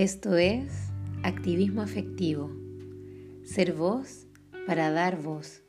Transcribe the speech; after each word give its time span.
Esto 0.00 0.38
es 0.38 0.72
activismo 1.24 1.82
afectivo, 1.82 2.50
ser 3.44 3.74
voz 3.74 4.26
para 4.66 4.90
dar 4.90 5.20
voz. 5.20 5.62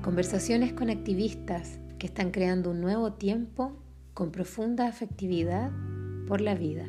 Conversaciones 0.00 0.72
con 0.72 0.88
activistas 0.88 1.78
que 1.98 2.06
están 2.06 2.30
creando 2.30 2.70
un 2.70 2.80
nuevo 2.80 3.12
tiempo 3.12 3.76
con 4.14 4.32
profunda 4.32 4.88
afectividad 4.88 5.70
por 6.26 6.40
la 6.40 6.54
vida. 6.54 6.88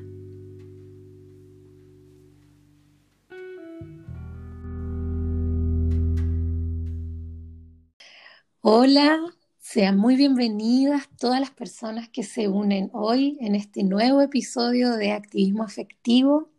Hola, 8.61 9.19
sean 9.59 9.97
muy 9.97 10.15
bienvenidas 10.15 11.09
todas 11.19 11.41
las 11.41 11.51
personas 11.51 12.07
que 12.07 12.23
se 12.23 12.47
unen 12.47 12.89
hoy 12.93 13.37
en 13.41 13.55
este 13.55 13.83
nuevo 13.83 14.21
episodio 14.21 14.91
de 14.91 15.11
Activismo 15.11 15.63
Afectivo. 15.63 16.52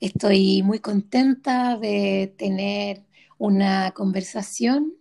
Estoy 0.00 0.62
muy 0.62 0.80
contenta 0.80 1.76
de 1.76 2.34
tener 2.36 3.04
una 3.38 3.92
conversación 3.92 4.94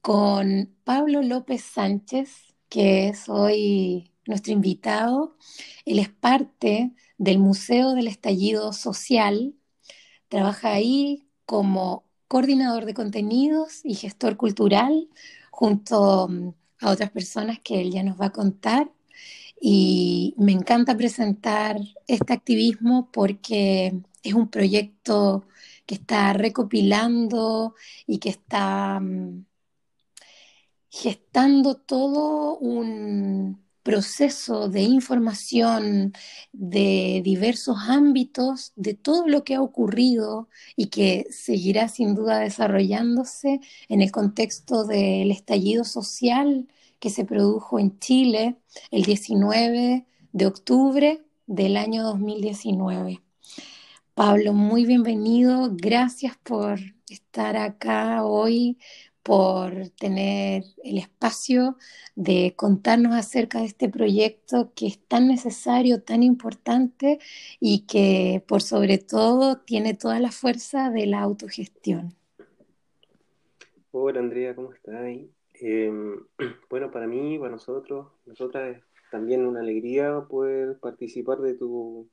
con 0.00 0.74
Pablo 0.84 1.22
López 1.22 1.62
Sánchez, 1.62 2.54
que 2.68 3.08
es 3.08 3.28
hoy 3.28 4.12
nuestro 4.26 4.52
invitado. 4.52 5.36
Él 5.84 5.98
es 5.98 6.08
parte 6.08 6.92
del 7.18 7.38
Museo 7.38 7.94
del 7.94 8.06
Estallido 8.06 8.72
Social. 8.72 9.54
Trabaja 10.28 10.72
ahí 10.72 11.28
como 11.46 12.04
coordinador 12.28 12.84
de 12.84 12.94
contenidos 12.94 13.80
y 13.84 13.94
gestor 13.94 14.36
cultural 14.36 15.08
junto 15.50 16.28
mm, 16.28 16.54
a 16.80 16.90
otras 16.90 17.10
personas 17.10 17.58
que 17.60 17.80
él 17.80 17.90
ya 17.90 18.02
nos 18.02 18.20
va 18.20 18.26
a 18.26 18.32
contar. 18.32 18.90
Y 19.60 20.34
me 20.38 20.52
encanta 20.52 20.96
presentar 20.96 21.78
este 22.06 22.32
activismo 22.32 23.10
porque 23.12 24.02
es 24.22 24.34
un 24.34 24.48
proyecto 24.48 25.46
que 25.86 25.94
está 25.96 26.32
recopilando 26.32 27.74
y 28.06 28.18
que 28.18 28.28
está 28.30 29.00
mm, 29.00 29.44
gestando 30.90 31.76
todo 31.76 32.58
un 32.58 33.62
proceso 33.82 34.68
de 34.68 34.82
información 34.82 36.12
de 36.52 37.22
diversos 37.24 37.78
ámbitos, 37.88 38.72
de 38.76 38.92
todo 38.92 39.26
lo 39.26 39.44
que 39.44 39.54
ha 39.54 39.62
ocurrido 39.62 40.50
y 40.76 40.88
que 40.88 41.26
seguirá 41.30 41.88
sin 41.88 42.14
duda 42.14 42.40
desarrollándose 42.40 43.60
en 43.88 44.02
el 44.02 44.12
contexto 44.12 44.84
del 44.84 45.30
estallido 45.30 45.84
social 45.84 46.68
que 46.98 47.10
se 47.10 47.24
produjo 47.24 47.78
en 47.78 47.98
Chile 47.98 48.56
el 48.90 49.02
19 49.02 50.06
de 50.32 50.46
octubre 50.46 51.22
del 51.46 51.76
año 51.76 52.02
2019. 52.02 53.20
Pablo, 54.14 54.52
muy 54.52 54.84
bienvenido. 54.84 55.70
Gracias 55.72 56.36
por 56.42 56.78
estar 57.08 57.56
acá 57.56 58.24
hoy 58.24 58.78
por 59.22 59.90
tener 59.90 60.64
el 60.82 60.98
espacio 60.98 61.76
de 62.16 62.54
contarnos 62.56 63.14
acerca 63.14 63.58
de 63.58 63.66
este 63.66 63.88
proyecto 63.88 64.72
que 64.74 64.86
es 64.86 64.98
tan 65.06 65.28
necesario, 65.28 66.02
tan 66.02 66.22
importante 66.22 67.18
y 67.60 67.80
que 67.80 68.42
por 68.48 68.62
sobre 68.62 68.96
todo 68.96 69.58
tiene 69.58 69.92
toda 69.94 70.18
la 70.18 70.32
fuerza 70.32 70.90
de 70.90 71.06
la 71.06 71.20
autogestión. 71.20 72.14
Hola 73.90 74.20
Andrea, 74.20 74.54
¿cómo 74.54 74.72
estás? 74.72 75.04
Eh, 75.60 75.90
bueno, 76.70 76.90
para 76.90 77.06
mí, 77.06 77.38
para 77.38 77.50
nosotros, 77.50 78.08
nosotras 78.26 78.76
es 78.76 78.82
también 79.10 79.46
una 79.46 79.60
alegría 79.60 80.26
poder 80.28 80.78
participar 80.78 81.38
de 81.38 81.54
tu, 81.54 82.08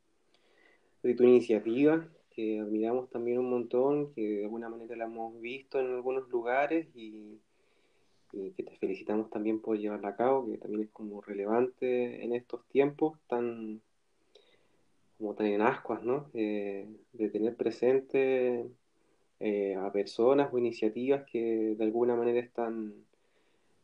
de 1.04 1.14
tu 1.14 1.24
iniciativa 1.24 2.08
que 2.36 2.60
admiramos 2.60 3.10
también 3.10 3.40
un 3.40 3.50
montón, 3.50 4.14
que 4.14 4.22
de 4.22 4.44
alguna 4.44 4.68
manera 4.68 4.96
la 4.98 5.06
hemos 5.06 5.40
visto 5.40 5.80
en 5.80 5.88
algunos 5.88 6.28
lugares 6.30 6.88
y, 6.94 7.40
que 8.32 8.64
te 8.64 8.76
felicitamos 8.76 9.30
también 9.30 9.62
por 9.62 9.78
llevarla 9.78 10.10
a 10.10 10.16
cabo, 10.18 10.46
que 10.46 10.58
también 10.58 10.84
es 10.84 10.90
como 10.90 11.22
relevante 11.22 12.22
en 12.22 12.34
estos 12.34 12.66
tiempos 12.68 13.18
tan 13.30 13.82
como 15.18 15.34
tan 15.36 15.48
en 15.48 15.62
ascuas, 15.62 16.04
¿no? 16.04 16.30
Eh, 16.34 16.86
de 17.14 17.30
tener 17.30 17.56
presente 17.56 18.66
eh, 19.40 19.76
a 19.76 19.90
personas 19.94 20.50
o 20.52 20.58
iniciativas 20.58 21.24
que 21.32 21.76
de 21.78 21.84
alguna 21.86 22.18
manera 22.18 22.42
están 22.42 23.05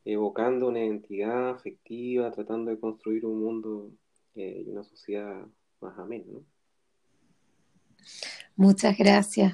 evocando 0.06 0.68
una 0.70 0.80
identidad 0.80 1.50
afectiva, 1.50 2.32
tratando 2.32 2.72
de 2.72 2.80
construir 2.80 3.26
un 3.26 3.42
mundo 3.42 3.92
eh, 4.36 4.64
y 4.66 4.70
una 4.70 4.84
sociedad 4.84 5.46
más 5.80 5.98
amena, 6.00 6.26
¿no? 6.32 6.46
Muchas 8.56 8.98
gracias. 8.98 9.54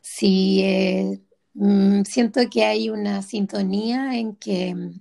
Sí, 0.00 0.60
eh, 0.62 1.20
mm, 1.54 2.02
siento 2.02 2.40
que 2.50 2.64
hay 2.64 2.90
una 2.90 3.22
sintonía 3.22 4.18
en 4.18 4.36
que 4.36 4.74
mm, 4.74 5.00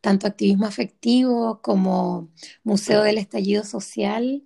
tanto 0.00 0.26
activismo 0.26 0.66
afectivo 0.66 1.60
como 1.62 2.30
Museo 2.64 3.02
del 3.02 3.18
Estallido 3.18 3.64
Social 3.64 4.44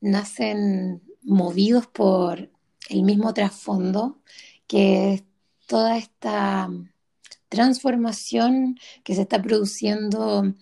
nacen 0.00 1.02
movidos 1.22 1.86
por 1.86 2.50
el 2.88 3.02
mismo 3.02 3.34
trasfondo, 3.34 4.20
que 4.66 5.24
toda 5.66 5.96
esta 5.98 6.68
transformación 7.50 8.78
que 9.04 9.14
se 9.14 9.22
está 9.22 9.42
produciendo, 9.42 10.54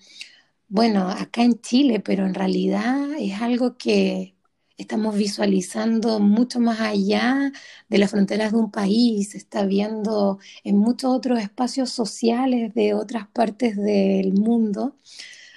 bueno, 0.69 1.09
acá 1.10 1.43
en 1.44 1.60
Chile, 1.60 2.00
pero 2.00 2.26
en 2.26 2.34
realidad 2.34 3.12
es 3.19 3.41
algo 3.43 3.76
que 3.78 4.37
estamos 4.78 5.16
visualizando 5.16 6.21
mucho 6.21 6.60
más 6.60 6.81
allá 6.81 7.53
de 7.88 7.98
las 7.98 8.10
fronteras 8.12 8.53
de 8.53 8.59
un 8.59 8.71
país, 8.71 9.31
se 9.31 9.38
está 9.38 9.66
viendo 9.66 10.38
en 10.65 10.78
muchos 10.78 11.12
otros 11.15 11.41
espacios 11.41 11.91
sociales 11.91 12.75
de 12.75 12.94
otras 12.94 13.28
partes 13.28 13.77
del 13.77 14.32
mundo. 14.34 14.97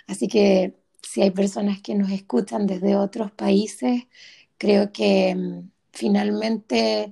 Así 0.08 0.28
que 0.28 0.76
si 1.04 1.22
hay 1.22 1.32
personas 1.32 1.82
que 1.82 1.96
nos 1.96 2.12
escuchan 2.12 2.68
desde 2.68 2.96
otros 2.96 3.32
países, 3.32 4.04
creo 4.58 4.92
que 4.92 5.36
mm, 5.36 5.70
finalmente 5.94 7.12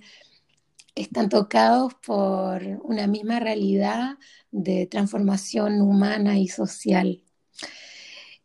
están 1.02 1.30
tocados 1.30 1.94
por 1.96 2.62
una 2.84 3.08
misma 3.08 3.40
realidad 3.40 4.18
de 4.52 4.86
transformación 4.88 5.82
humana 5.82 6.38
y 6.38 6.48
social. 6.48 7.24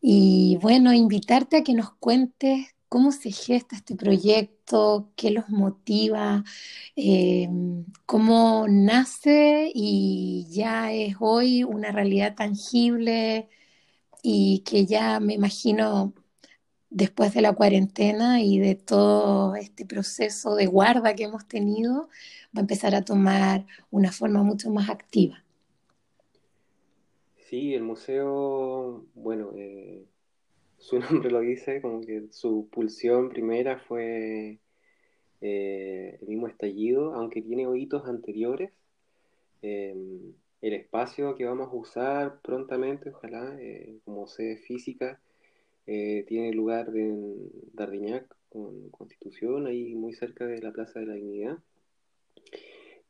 Y 0.01 0.59
bueno, 0.61 0.93
invitarte 0.93 1.59
a 1.59 1.65
que 1.65 1.75
nos 1.75 1.93
cuentes 1.95 2.75
cómo 2.89 3.11
se 3.11 3.33
gesta 3.33 3.77
este 3.77 3.97
proyecto, 3.97 5.11
qué 5.17 5.31
los 5.31 5.49
motiva, 5.49 6.45
eh, 6.97 7.49
cómo 8.07 8.67
nace 8.69 9.71
y 9.75 10.47
ya 10.51 10.93
es 10.93 11.17
hoy 11.21 11.65
una 11.65 11.91
realidad 11.91 12.37
tangible 12.37 13.49
y 14.23 14.61
que 14.61 14.87
ya 14.87 15.21
me 15.21 15.35
imagino 15.35 16.15
después 16.95 17.35
de 17.35 17.43
la 17.43 17.53
cuarentena 17.53 18.41
y 18.41 18.61
de 18.61 18.77
todo 18.77 19.57
este 19.57 19.85
proceso 19.85 20.55
de 20.55 20.67
guarda 20.67 21.17
que 21.17 21.25
hemos 21.25 21.47
tenido, 21.47 22.09
va 22.57 22.59
a 22.59 22.61
empezar 22.61 22.95
a 22.95 23.05
tomar 23.05 23.67
una 23.91 24.13
forma 24.13 24.45
mucho 24.45 24.71
más 24.71 24.89
activa. 24.89 25.43
Sí, 27.49 27.75
el 27.75 27.83
museo, 27.83 29.05
bueno, 29.17 29.51
eh, 29.57 30.05
su 30.79 31.01
nombre 31.01 31.33
lo 31.33 31.41
dice, 31.41 31.83
como 31.83 32.01
que 32.01 32.29
su 32.31 32.69
pulsión 32.71 33.29
primera 33.29 33.81
fue 33.81 34.61
eh, 35.41 36.19
el 36.21 36.29
mismo 36.29 36.47
estallido, 36.47 37.13
aunque 37.15 37.43
tiene 37.43 37.67
hitos 37.77 38.07
anteriores. 38.07 38.71
Em, 39.63 40.33
el 40.63 40.73
espacio 40.75 41.35
que 41.35 41.45
vamos 41.45 41.71
a 41.73 41.75
usar 41.75 42.41
prontamente, 42.41 43.11
ojalá, 43.11 43.57
eh, 43.59 43.99
como 44.05 44.29
sede 44.29 44.59
física, 44.59 45.21
eh, 45.87 46.25
tiene 46.29 46.53
lugar 46.53 46.89
en 46.97 47.51
Dardiñac, 47.73 48.35
con 48.49 48.91
Constitución, 48.91 49.67
ahí 49.67 49.95
muy 49.95 50.15
cerca 50.15 50.47
de 50.47 50.63
la 50.63 50.73
Plaza 50.73 51.01
de 51.01 51.07
la 51.07 51.15
Dignidad. 51.15 51.59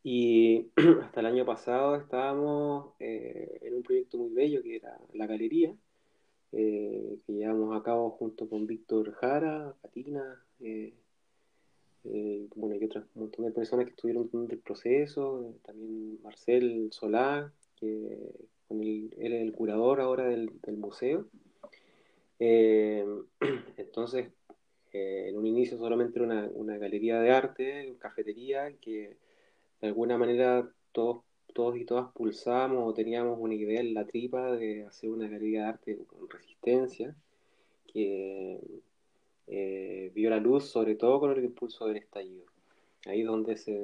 Y 0.02 0.70
hasta 1.02 1.20
el 1.20 1.26
año 1.26 1.44
pasado 1.46 1.96
estábamos 1.96 2.94
en 2.98 3.74
un 3.74 3.82
proyecto 3.82 4.18
muy 4.18 4.32
bello 4.32 4.62
que 4.62 4.76
era 4.76 4.98
la 5.12 5.26
galería, 5.26 5.74
eh, 6.56 7.18
que 7.26 7.32
llevamos 7.32 7.76
a 7.76 7.82
cabo 7.82 8.10
junto 8.10 8.48
con 8.48 8.64
Víctor 8.64 9.12
Jara, 9.14 9.74
Katina, 9.82 10.40
eh, 10.60 10.94
eh, 12.04 12.46
bueno, 12.54 12.76
y 12.76 12.84
otras 12.84 13.06
un 13.16 13.22
montón 13.22 13.46
de 13.46 13.50
personas 13.50 13.86
que 13.86 13.90
estuvieron 13.90 14.30
en 14.32 14.50
el 14.52 14.58
proceso, 14.60 15.56
también 15.64 16.22
Marcel 16.22 16.90
Solá, 16.92 17.52
que 17.74 18.30
con 18.68 18.80
él 18.80 19.12
es 19.18 19.32
el 19.32 19.52
curador 19.52 20.00
ahora 20.00 20.28
del, 20.28 20.52
museo. 20.76 21.26
entonces, 23.76 24.28
en 24.92 25.36
un 25.36 25.46
inicio 25.46 25.78
solamente 25.78 26.18
era 26.18 26.26
una, 26.26 26.48
una 26.54 26.78
galería 26.78 27.20
de 27.20 27.30
arte, 27.30 27.96
cafetería, 27.98 28.72
que 28.80 29.16
de 29.80 29.86
alguna 29.88 30.18
manera 30.18 30.68
todos 30.92 31.24
todos 31.54 31.76
y 31.78 31.84
todas 31.84 32.12
pulsábamos 32.12 32.82
o 32.86 32.92
teníamos 32.92 33.38
una 33.40 33.54
idea 33.54 33.80
en 33.80 33.94
la 33.94 34.04
tripa 34.04 34.52
de 34.56 34.84
hacer 34.84 35.08
una 35.08 35.28
galería 35.28 35.62
de 35.62 35.68
arte 35.68 35.98
con 36.06 36.28
resistencia, 36.28 37.16
que, 37.86 38.60
eh, 39.46 40.10
vio 40.14 40.30
la 40.30 40.38
luz 40.38 40.64
sobre 40.64 40.96
todo 40.96 41.20
con 41.20 41.30
el 41.30 41.44
impulso 41.44 41.86
del 41.86 41.98
estallido. 41.98 42.44
Ahí 43.06 43.20
es 43.20 43.26
donde 43.26 43.56
se 43.56 43.74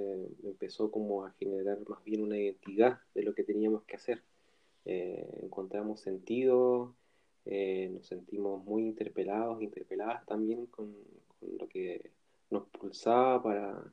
empezó 0.43 0.91
como 0.91 1.25
a 1.25 1.32
generar 1.32 1.79
más 1.88 2.02
bien 2.05 2.23
una 2.23 2.38
identidad 2.38 2.99
de 3.14 3.23
lo 3.23 3.35
que 3.35 3.44
teníamos 3.44 3.85
que 3.85 3.97
hacer. 3.97 4.23
Eh, 4.87 5.41
encontramos 5.43 6.00
sentido, 6.00 6.94
eh, 7.46 7.90
nos 7.92 8.06
sentimos 8.06 8.64
muy 8.64 8.82
interpelados, 8.82 9.62
interpeladas 9.62 10.25
también 10.26 10.66
con, 10.66 10.94
lo 11.58 11.69
que 11.69 12.10
nos 12.50 12.66
pulsaba 12.69 13.42
para, 13.42 13.92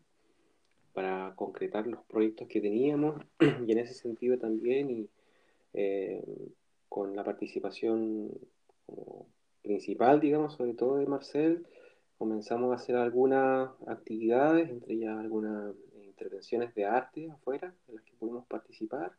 para 0.94 1.34
concretar 1.36 1.88
los 1.88 2.04
proyectos 2.06 2.48
que 2.48 2.60
teníamos 2.60 3.24
y 3.66 3.72
en 3.72 3.78
ese 3.78 3.94
sentido 3.94 4.38
también 4.38 4.90
y 4.92 5.10
con 6.90 7.16
la 7.16 7.24
participación 7.24 8.32
principal, 9.62 10.20
digamos, 10.20 10.54
sobre 10.54 10.74
todo 10.74 10.98
de 10.98 11.06
Marcel, 11.06 11.68
comenzamos 12.18 12.72
a 12.72 12.76
hacer 12.76 12.96
algunas 12.96 13.70
actividades, 13.86 14.70
entre 14.70 14.96
ellas 14.96 15.18
algunas 15.18 15.76
intervenciones 16.04 16.74
de 16.74 16.86
arte 16.86 17.30
afuera, 17.30 17.74
en 17.88 17.96
las 17.96 18.04
que 18.04 18.14
pudimos 18.14 18.46
participar. 18.48 19.12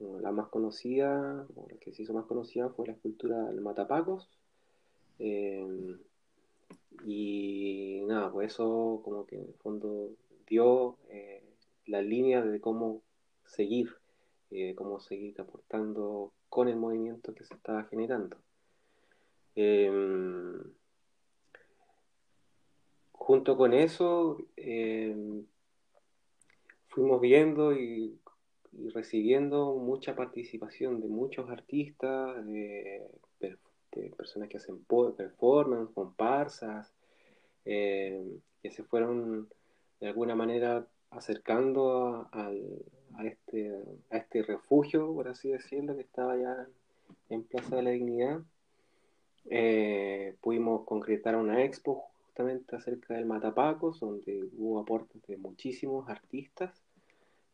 La 0.00 0.32
más 0.32 0.48
conocida, 0.48 1.46
o 1.54 1.68
la 1.70 1.76
que 1.78 1.92
se 1.92 2.02
hizo 2.02 2.14
más 2.14 2.24
conocida, 2.24 2.70
fue 2.70 2.86
la 2.86 2.94
escultura 2.94 3.44
del 3.44 3.60
Matapacos. 3.60 4.30
Eh, 5.18 5.96
y 7.04 8.02
nada, 8.06 8.32
pues 8.32 8.52
eso 8.52 9.00
como 9.04 9.26
que 9.26 9.36
en 9.36 9.46
el 9.46 9.54
fondo 9.54 10.10
dio 10.46 10.96
eh, 11.08 11.42
la 11.86 12.02
línea 12.02 12.42
de 12.42 12.60
cómo 12.60 13.02
seguir, 13.44 13.90
eh, 14.50 14.74
cómo 14.74 15.00
seguir 15.00 15.40
aportando 15.40 16.32
con 16.48 16.68
el 16.68 16.76
movimiento 16.76 17.34
que 17.34 17.44
se 17.44 17.54
estaba 17.54 17.84
generando. 17.84 18.36
Em, 19.54 20.62
junto 23.12 23.56
con 23.56 23.72
eso, 23.74 24.38
em, 24.56 25.44
fuimos 26.88 27.20
viendo 27.20 27.72
y, 27.72 28.19
recibiendo 28.94 29.74
mucha 29.74 30.14
participación 30.14 31.00
de 31.00 31.08
muchos 31.08 31.50
artistas, 31.50 32.46
de, 32.46 33.06
personas 34.16 34.48
que 34.48 34.58
hacen 34.58 34.84
performance, 35.16 35.92
comparsas, 35.92 36.92
em, 37.64 38.40
que 38.62 38.70
se 38.70 38.84
fueron 38.84 39.48
de 40.00 40.08
alguna 40.08 40.34
manera 40.36 40.86
acercando 41.10 42.28
a, 42.32 42.52
este, 43.24 43.74
a 44.10 44.16
este 44.16 44.42
refugio, 44.42 45.12
por 45.12 45.28
así 45.28 45.50
decirlo, 45.50 45.96
que 45.96 46.02
estaba 46.02 46.36
ya 46.36 46.66
en 47.28 47.42
Plaza 47.44 47.76
de 47.76 47.82
la 47.82 47.90
Dignidad. 47.90 48.40
Eh, 49.46 50.36
pudimos 50.40 50.84
concretar 50.84 51.34
una 51.34 51.64
expo 51.64 52.10
justamente 52.26 52.76
acerca 52.76 53.14
del 53.14 53.26
Matapacos, 53.26 54.00
donde 54.00 54.48
hubo 54.56 54.78
aportes 54.78 55.20
de 55.26 55.36
muchísimos 55.36 56.08
artistas, 56.08 56.82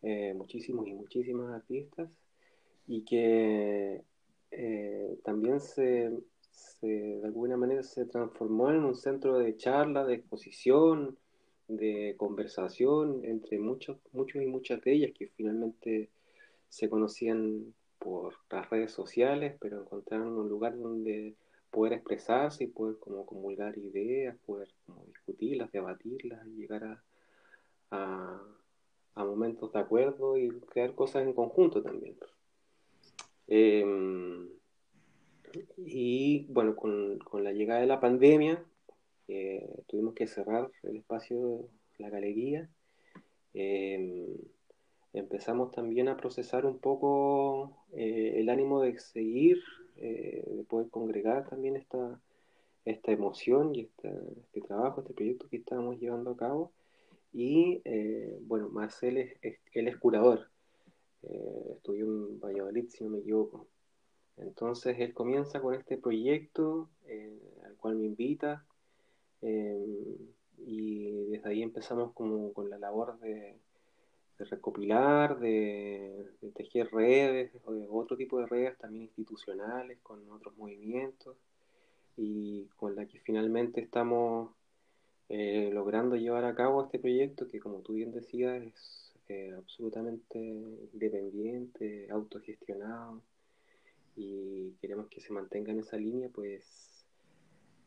eh, 0.09 0.35
muchísimos 0.35 0.87
y 0.87 0.95
muchísimas 0.95 1.53
artistas, 1.53 2.09
y 2.87 3.05
que 3.05 4.05
eh, 4.53 5.19
también 5.25 5.59
se, 5.59 6.13
de 6.81 7.21
alguna 7.25 7.57
manera 7.57 7.83
se 7.83 8.05
transformó 8.07 8.71
en 8.71 8.85
un 8.85 8.95
centro 8.95 9.37
de 9.37 9.57
charla, 9.57 10.05
de 10.05 10.15
exposición, 10.15 11.19
de 11.67 12.15
conversación 12.17 13.25
entre 13.25 13.59
muchos, 13.59 13.99
muchos 14.13 14.41
y 14.41 14.47
muchas 14.47 14.81
de 14.83 14.93
ellas 14.93 15.11
que 15.13 15.27
finalmente 15.27 16.09
se 16.69 16.89
conocían 16.89 17.75
por 17.99 18.35
las 18.49 18.71
redes 18.71 18.93
sociales, 18.93 19.57
pero 19.61 19.81
encontraron 19.81 20.39
un 20.39 20.49
lugar 20.49 20.79
donde 20.79 21.35
poder 21.73 21.95
expresarse 21.95 22.63
y 22.63 22.69
poder 22.69 23.01
como 23.01 23.27
comulgar 23.27 23.77
ideas, 23.77 24.37
poder 24.47 24.69
discutirlas, 25.09 25.73
debatirlas, 25.73 26.47
llegar 26.47 27.03
a, 27.91 28.41
momentos 29.25 29.73
de 29.73 29.79
acuerdo 29.79 30.37
y 30.37 30.49
crear 30.61 30.95
cosas 30.95 31.23
en 31.23 31.33
conjunto 31.33 31.83
también. 31.83 32.17
Em, 33.47 34.49
y 35.79 36.47
bueno, 36.47 36.77
con, 36.77 37.19
con, 37.21 37.45
la 37.45 37.53
llegada 37.53 37.81
de 37.81 37.87
la 37.87 38.01
pandemia, 38.01 38.65
eh, 39.29 39.69
tuvimos 39.87 40.15
que 40.15 40.27
cerrar 40.27 40.71
el 40.83 40.97
espacio, 40.97 41.69
la 41.99 42.11
galería. 42.11 42.69
Em, 43.55 44.27
empezamos 45.13 45.71
también 45.73 46.09
a 46.09 46.17
procesar 46.17 46.67
un 46.67 46.79
poco 46.79 47.87
eh, 47.93 48.35
el 48.37 48.51
ánimo 48.51 48.83
de 48.83 48.99
seguir 48.99 49.63
eh, 49.97 50.45
de 50.47 50.65
poder 50.65 50.91
congregar 50.91 51.49
también 51.49 51.77
esta, 51.77 52.21
esta 52.85 53.13
emoción 53.13 53.75
y 53.75 53.81
este 53.81 54.61
trabajo, 54.67 55.01
este 55.01 55.15
proyecto 55.15 55.49
que 55.49 55.57
estamos 55.57 55.99
llevando 55.99 56.33
a 56.33 56.37
cabo. 56.37 56.73
Y 57.37 57.83
eh, 57.85 58.39
bueno, 58.41 58.71
Marcel 58.71 59.19
es, 59.19 59.59
él 59.73 59.89
es 59.89 59.99
curador, 59.99 60.49
eh, 61.23 61.73
estudió 61.77 62.07
en 62.07 62.41
Valladolid, 62.41 62.89
si 62.89 63.05
no 63.05 63.11
me 63.11 63.19
equivoco. 63.19 63.69
Entonces 64.39 64.97
él 64.99 65.13
comienza 65.13 65.61
con 65.61 65.75
este 65.75 65.99
proyecto 65.99 66.89
al 67.63 67.77
cual 67.77 67.97
me 67.97 68.07
invita 68.07 68.65
y 70.59 71.27
desde 71.27 71.49
ahí 71.49 71.63
empezamos 71.63 72.13
como 72.15 72.55
con 72.55 72.71
la 72.71 72.79
labor 72.79 73.19
de, 73.21 73.59
de 74.39 74.45
recopilar, 74.45 75.39
de, 75.39 76.31
tejer 76.55 76.91
redes, 76.91 77.53
o 77.65 77.99
otro 77.99 78.17
tipo 78.17 78.39
de 78.41 78.47
redes 78.47 78.79
también 78.79 79.05
institucionales 79.05 79.99
con 80.03 80.31
otros 80.31 80.57
movimientos 80.57 81.37
y 82.17 82.67
con 82.77 82.97
la 82.97 83.07
que 83.07 83.21
finalmente 83.21 83.81
estamos 83.81 84.56
eh, 85.29 85.71
logrando 85.73 86.17
llevar 86.17 86.45
a 86.45 86.55
cabo 86.55 86.85
este 86.85 86.99
proyecto 86.99 87.49
que 87.49 87.61
como 87.61 87.81
tú 87.81 87.95
bien 87.95 88.13
decías 88.13 88.63
es 88.63 89.13
eh, 89.29 89.53
absolutamente 89.57 90.39
independiente, 90.39 92.09
autogestionado 92.11 93.23
y 94.15 94.73
queremos 94.81 95.09
que 95.09 95.21
se 95.21 95.33
mantenga 95.33 95.73
en 95.73 95.81
esa 95.81 95.97
línea 95.97 96.29
pues 96.29 96.87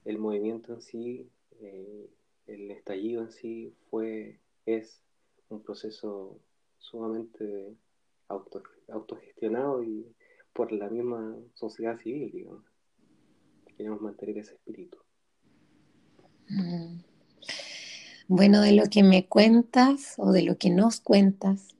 el 0.06 0.18
movimiento 0.18 0.74
en 0.74 0.82
sí, 0.82 1.30
eh, 1.62 2.10
el 2.48 2.72
estallido 2.72 3.22
en 3.22 3.32
sí 3.32 3.74
fue, 3.90 4.40
es 4.66 5.02
un 5.50 5.62
proceso 5.62 6.40
sumamente 6.80 7.76
auto, 8.28 8.64
autogestionado 8.90 9.84
y 9.84 10.06
por 10.54 10.72
la 10.72 10.90
misma 10.90 11.38
sociedad 11.54 12.00
civil, 12.00 12.32
digamos. 12.32 12.64
Queremos 13.78 14.02
mantener 14.02 14.40
ese 14.40 14.56
espíritu. 14.56 14.98
Mm. 16.50 17.09
Bueno, 18.30 18.62
de 18.62 18.74
lo 18.74 18.84
que 18.86 19.02
me 19.02 19.26
cuentas 19.26 20.14
o 20.18 20.32
de 20.32 20.44
lo 20.44 20.56
que 20.60 20.70
nos 20.70 21.00
cuentas, 21.00 21.76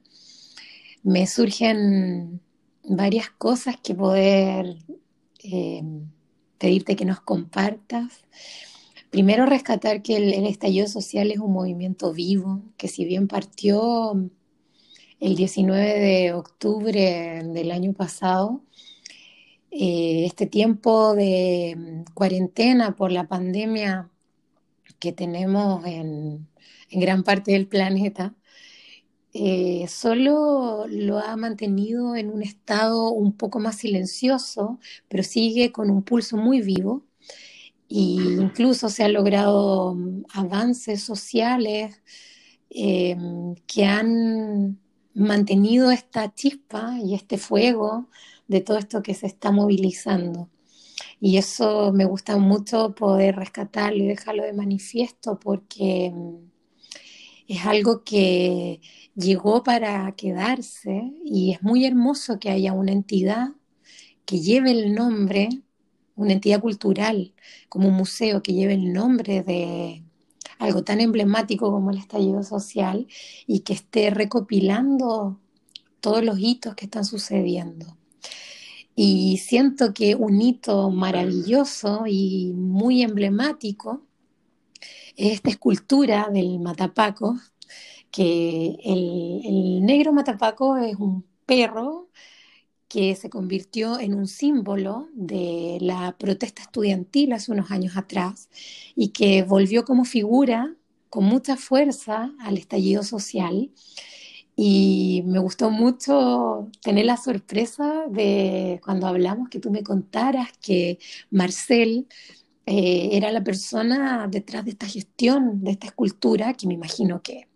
me 1.04 1.28
surgen 1.28 2.42
varias 2.84 3.30
cosas 3.30 3.78
que 3.78 3.94
poder 3.94 4.78
eh, 5.44 5.84
pedirte 6.58 6.96
que 6.96 7.06
nos 7.06 7.22
compartas. 7.22 8.26
Primero, 9.12 9.46
rescatar 9.46 10.02
que 10.02 10.18
el, 10.18 10.48
estallido 10.48 10.88
social 10.88 11.30
es 11.30 11.38
un 11.38 11.54
movimiento 11.54 12.14
vivo, 12.14 12.64
que 12.78 12.88
si 12.88 13.06
bien 13.06 13.28
partió 13.28 14.14
el 15.20 15.36
19 15.36 16.00
de 16.00 16.34
octubre 16.34 17.44
del 17.46 17.70
año 17.70 17.94
pasado, 17.94 18.64
eh, 19.70 20.26
este 20.26 20.48
tiempo 20.48 21.14
de 21.14 22.06
cuarentena 22.16 22.96
por 22.96 23.12
la 23.12 23.28
pandemia 23.28 24.10
que 25.00 25.14
tenemos 25.14 25.86
en, 25.86 26.48
gran 26.92 27.24
parte 27.24 27.52
del 27.54 27.68
planeta, 27.68 28.36
eh, 29.34 29.86
solo 29.88 30.86
lo 30.88 31.20
ha 31.20 31.36
mantenido 31.38 32.16
en 32.16 32.30
un 32.32 32.42
estado 32.42 33.10
un 33.12 33.34
poco 33.38 33.60
más 33.60 33.78
silencioso, 33.78 34.80
pero 35.08 35.24
sigue 35.24 35.72
con 35.72 35.90
un 35.92 36.04
pulso 36.04 36.38
muy 36.38 36.62
vivo 36.62 37.06
y 37.88 38.22
incluso 38.40 38.90
se 38.90 39.04
han 39.04 39.14
logrado 39.14 39.96
mm, 39.96 40.26
avances 40.34 41.04
sociales 41.04 42.02
em, 42.70 43.56
que 43.68 43.86
han 43.86 44.80
mantenido 45.14 45.92
esta 45.92 46.34
chispa 46.34 46.98
y 47.04 47.16
este 47.16 47.38
fuego 47.38 48.10
de 48.48 48.62
todo 48.62 48.78
esto 48.78 49.04
que 49.04 49.14
se 49.16 49.28
está 49.28 49.52
movilizando. 49.52 50.50
Y 51.22 51.38
eso 51.38 51.92
me 51.94 52.06
gusta 52.06 52.38
mucho 52.38 52.96
poder 52.96 53.36
rescatarlo 53.36 54.04
y 54.04 54.08
dejarlo 54.08 54.44
de 54.44 54.54
manifiesto 54.54 55.40
porque 55.40 56.12
mm, 56.14 56.50
es 57.48 57.66
algo 57.66 58.04
que 58.04 58.82
llegó 59.16 59.64
para 59.64 60.12
quedarse 60.16 61.14
y 61.26 61.52
es 61.54 61.64
muy 61.64 61.86
hermoso 61.86 62.40
que 62.40 62.50
haya 62.52 62.74
una 62.74 62.92
entidad 62.92 63.50
que 64.26 64.40
lleve 64.40 64.72
el 64.72 64.94
nombre 64.94 65.50
una 66.20 66.34
entidad 66.34 66.60
cultural, 66.60 67.34
como 67.70 67.88
un 67.88 67.96
museo 67.96 68.44
que 68.44 68.54
lleve 68.54 68.74
el 68.74 68.92
nombre 68.92 69.42
de 69.42 70.04
algo 70.60 70.84
tan 70.84 71.00
emblemático 71.00 71.72
como 71.72 71.92
el 71.92 71.98
estallido 71.98 72.44
social 72.44 73.08
y 73.48 73.62
que 73.62 73.74
esté 73.74 74.10
recopilando 74.10 75.40
todos 76.02 76.24
los 76.24 76.38
hitos 76.38 76.76
que 76.76 76.86
están 76.86 77.06
sucediendo. 77.06 77.98
Y 79.02 79.38
siento 79.38 79.94
que 79.94 80.14
un 80.16 80.42
hito 80.42 80.90
maravilloso 80.90 82.04
y 82.06 82.52
muy 82.54 83.02
emblemático 83.02 84.06
esta 85.16 85.50
escultura 85.50 86.28
del 86.30 86.60
matapaco, 86.60 87.40
que 88.12 88.76
el, 88.84 89.42
el 89.46 89.86
negro 89.86 90.12
matapaco 90.12 90.76
es 90.76 90.98
un 90.98 91.26
perro 91.46 92.10
que 92.90 93.16
se 93.16 93.30
convirtió 93.30 94.02
en 94.02 94.16
un 94.16 94.28
símbolo 94.28 95.08
de 95.14 95.78
la 95.80 96.18
protesta 96.20 96.64
estudiantil 96.64 97.32
hace 97.32 97.54
unos 97.54 97.72
años 97.72 97.96
atrás 97.96 98.50
y 98.98 99.10
que 99.10 99.44
volvió 99.44 99.86
como 99.86 100.04
figura 100.04 100.76
con 101.10 101.24
mucha 101.24 101.56
fuerza 101.56 102.34
al 102.40 102.58
estallido 102.58 103.04
social. 103.04 103.72
Y 104.62 105.24
me 105.26 105.40
gustó 105.40 105.72
mucho 105.72 106.70
tener 106.82 107.06
la 107.06 107.16
sorpresa 107.16 108.04
de 108.10 108.82
cuando 108.84 109.08
hablamos 109.08 109.48
que 109.48 109.62
tú 109.62 109.72
me 109.72 109.84
contaras 109.84 110.50
que 110.62 111.00
Marcel 111.32 112.10
eh, 112.66 113.12
era 113.14 113.32
la 113.32 113.42
persona 113.42 114.28
detrás 114.30 114.66
de 114.66 114.72
esta 114.72 114.86
gestión, 114.86 115.64
de 115.64 115.72
esta 115.72 115.88
escultura, 115.88 116.56
que 116.56 116.68
me 116.68 116.74
imagino 116.74 117.22
que 117.22 117.48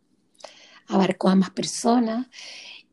abarcó 0.87 1.27
a 1.27 1.35
más 1.35 1.49
personas 1.49 2.27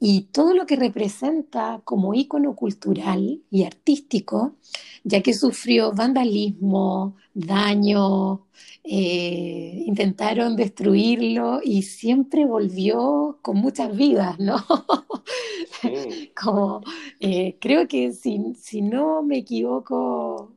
y 0.00 0.22
todo 0.32 0.54
lo 0.54 0.66
que 0.66 0.74
representa 0.74 1.80
como 1.84 2.12
ícono 2.12 2.56
cultural 2.56 3.40
y 3.48 3.62
artístico, 3.62 4.56
ya 5.04 5.22
que 5.22 5.34
sufrió 5.34 5.92
vandalismo, 5.92 7.14
daño, 7.34 8.46
eh, 8.84 9.84
intentaron 9.86 10.56
destruirlo 10.56 11.60
y 11.62 11.82
siempre 11.82 12.44
volvió 12.46 13.38
con 13.42 13.56
muchas 13.58 13.96
vidas, 13.96 14.38
¿no? 14.38 14.56
como, 16.40 16.82
eh, 17.20 17.56
creo 17.60 17.88
que 17.88 18.12
si, 18.12 18.54
si 18.54 18.82
no 18.82 19.22
me 19.22 19.38
equivoco, 19.38 20.54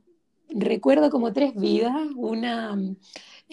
recuerdo 0.50 1.10
como 1.10 1.34
tres 1.34 1.56
vidas, 1.56 1.96
una 2.16 2.78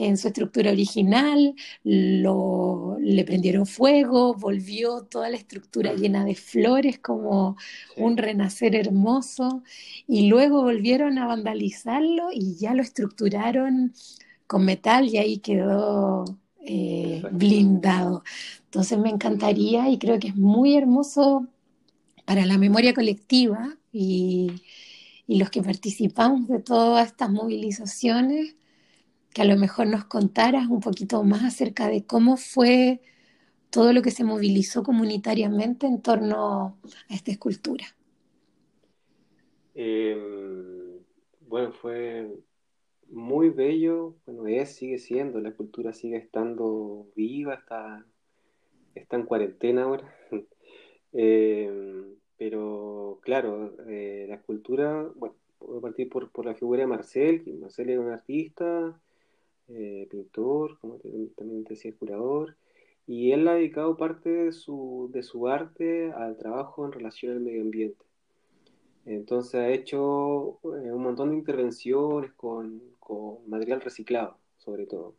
en 0.06 0.16
su 0.16 0.28
estructura 0.28 0.70
original, 0.70 1.54
lo, 1.84 2.96
le 3.00 3.24
prendieron 3.24 3.66
fuego, 3.66 4.34
volvió 4.34 5.02
toda 5.02 5.28
la 5.28 5.36
estructura 5.36 5.92
llena 5.92 6.24
de 6.24 6.34
flores 6.34 6.98
como 6.98 7.56
un 7.98 8.16
renacer 8.16 8.74
hermoso 8.74 9.62
y 10.06 10.28
luego 10.28 10.62
volvieron 10.62 11.18
a 11.18 11.26
vandalizarlo 11.26 12.28
y 12.32 12.56
ya 12.56 12.74
lo 12.74 12.82
estructuraron 12.82 13.92
con 14.46 14.64
metal 14.64 15.06
y 15.08 15.18
ahí 15.18 15.38
quedó 15.38 16.24
eh, 16.62 17.22
blindado. 17.32 18.24
Entonces 18.64 18.98
me 18.98 19.10
encantaría 19.10 19.90
y 19.90 19.98
creo 19.98 20.18
que 20.18 20.28
es 20.28 20.36
muy 20.36 20.76
hermoso 20.76 21.46
para 22.24 22.46
la 22.46 22.56
memoria 22.58 22.94
colectiva 22.94 23.76
y, 23.92 24.62
y 25.26 25.38
los 25.38 25.50
que 25.50 25.62
participamos 25.62 26.48
de 26.48 26.60
todas 26.60 27.06
estas 27.08 27.30
movilizaciones 27.30 28.56
que 29.32 29.42
a 29.42 29.44
lo 29.44 29.56
mejor 29.56 29.86
nos 29.86 30.04
contaras 30.04 30.66
un 30.68 30.80
poquito 30.80 31.22
más 31.22 31.44
acerca 31.44 31.88
de 31.88 32.04
cómo 32.04 32.36
fue 32.36 33.00
todo 33.70 33.92
lo 33.92 34.02
que 34.02 34.10
se 34.10 34.24
movilizó 34.24 34.82
comunitariamente 34.82 35.86
en 35.86 36.02
torno 36.02 36.76
a 37.08 37.14
esta 37.14 37.30
escultura. 37.30 37.84
Em, 39.74 40.98
bueno, 41.42 41.72
fue 41.72 42.28
muy 43.08 43.50
bello, 43.50 44.16
bueno, 44.26 44.46
es, 44.46 44.74
sigue 44.74 44.98
siendo, 44.98 45.40
la 45.40 45.50
escultura 45.50 45.92
sigue 45.92 46.16
estando 46.16 47.06
viva, 47.14 47.54
está, 47.54 48.04
está 48.94 49.16
en 49.16 49.24
cuarentena 49.24 49.84
ahora. 49.84 50.14
Em, 51.12 52.14
pero 52.36 53.18
claro, 53.20 53.74
eh, 53.88 54.26
la 54.28 54.36
escultura, 54.36 55.10
bueno, 55.16 55.34
voy 55.58 55.78
a 55.78 55.80
partir 55.80 56.08
por, 56.08 56.30
por 56.30 56.46
la 56.46 56.54
figura 56.54 56.82
de 56.82 56.86
Marcel, 56.86 57.42
Marcel 57.60 57.90
era 57.90 58.00
un 58.00 58.10
artista, 58.10 58.96
eh, 59.72 60.08
pintor, 60.10 60.78
como 60.80 60.98
también 61.36 61.64
decía 61.64 61.94
curador, 61.96 62.56
y 63.06 63.32
él 63.32 63.46
ha 63.48 63.54
dedicado 63.54 63.96
parte 63.96 64.30
de 64.30 64.52
su, 64.52 65.10
de 65.12 65.22
su 65.22 65.48
arte 65.48 66.12
al 66.12 66.36
trabajo 66.36 66.84
en 66.86 66.92
relación 66.92 67.32
al 67.32 67.40
medio 67.40 67.62
ambiente. 67.62 68.04
Entonces 69.06 69.54
ha 69.54 69.68
hecho 69.70 70.60
eh, 70.64 70.92
un 70.92 71.02
montón 71.02 71.30
de 71.30 71.36
intervenciones 71.36 72.32
con, 72.34 72.82
con 72.98 73.48
material 73.48 73.80
reciclado, 73.80 74.38
sobre 74.58 74.86
todo, 74.86 75.14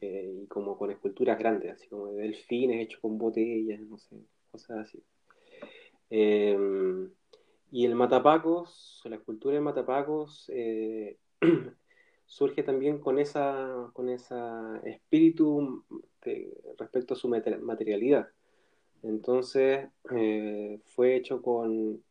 eh, 0.00 0.42
y 0.42 0.46
como 0.46 0.78
con 0.78 0.90
esculturas 0.90 1.38
grandes, 1.38 1.72
así 1.72 1.88
como 1.88 2.08
de 2.08 2.22
delfines 2.22 2.80
hechos 2.80 3.00
con 3.00 3.18
botellas, 3.18 3.80
no 3.80 3.98
sé, 3.98 4.16
cosas 4.50 4.78
así. 4.78 5.02
Em, 6.10 7.10
y 7.70 7.84
el 7.84 7.94
Matapacos, 7.94 9.02
la 9.04 9.16
escultura 9.16 9.54
de 9.54 9.60
Matapacos, 9.60 10.50
surge 12.28 12.62
también 12.62 12.98
con 12.98 13.18
esa 13.18 13.90
con 13.94 14.08
ese 14.10 14.36
espíritu 14.84 15.82
respecto 16.78 17.14
a 17.14 17.16
su 17.16 17.28
materialidad. 17.28 18.28
Entonces 19.02 19.88
eh, 20.14 20.78
fue 20.84 21.16
hecho 21.16 21.40
con 21.42 22.02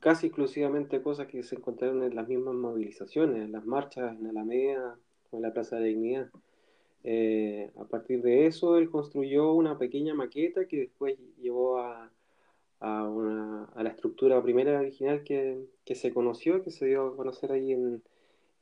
casi 0.00 0.28
exclusivamente 0.28 1.02
cosas 1.02 1.26
que 1.26 1.42
se 1.42 1.56
encontraron 1.56 2.02
en 2.02 2.14
las 2.14 2.26
mismas 2.26 2.54
movilizaciones, 2.54 3.42
en 3.44 3.52
las 3.52 3.66
marchas 3.66 4.18
en 4.18 4.26
Alameda 4.26 4.98
o 5.30 5.36
en 5.36 5.42
la 5.42 5.52
Plaza 5.52 5.76
de 5.76 5.88
Dignidad. 5.88 6.30
Eh, 7.04 7.70
a 7.78 7.84
partir 7.84 8.22
de 8.22 8.46
eso, 8.46 8.78
él 8.78 8.90
construyó 8.90 9.52
una 9.52 9.78
pequeña 9.78 10.14
maqueta 10.14 10.66
que 10.66 10.78
después 10.78 11.18
llevó 11.38 11.78
a, 11.78 12.10
a, 12.78 13.08
una, 13.08 13.64
a 13.74 13.82
la 13.82 13.90
estructura 13.90 14.42
primera 14.42 14.80
original 14.80 15.22
que, 15.22 15.66
que, 15.84 15.94
se 15.94 16.12
conoció, 16.14 16.62
que 16.62 16.70
se 16.70 16.86
dio 16.86 17.08
a 17.08 17.16
conocer 17.16 17.52
ahí 17.52 17.72
en, 17.72 18.02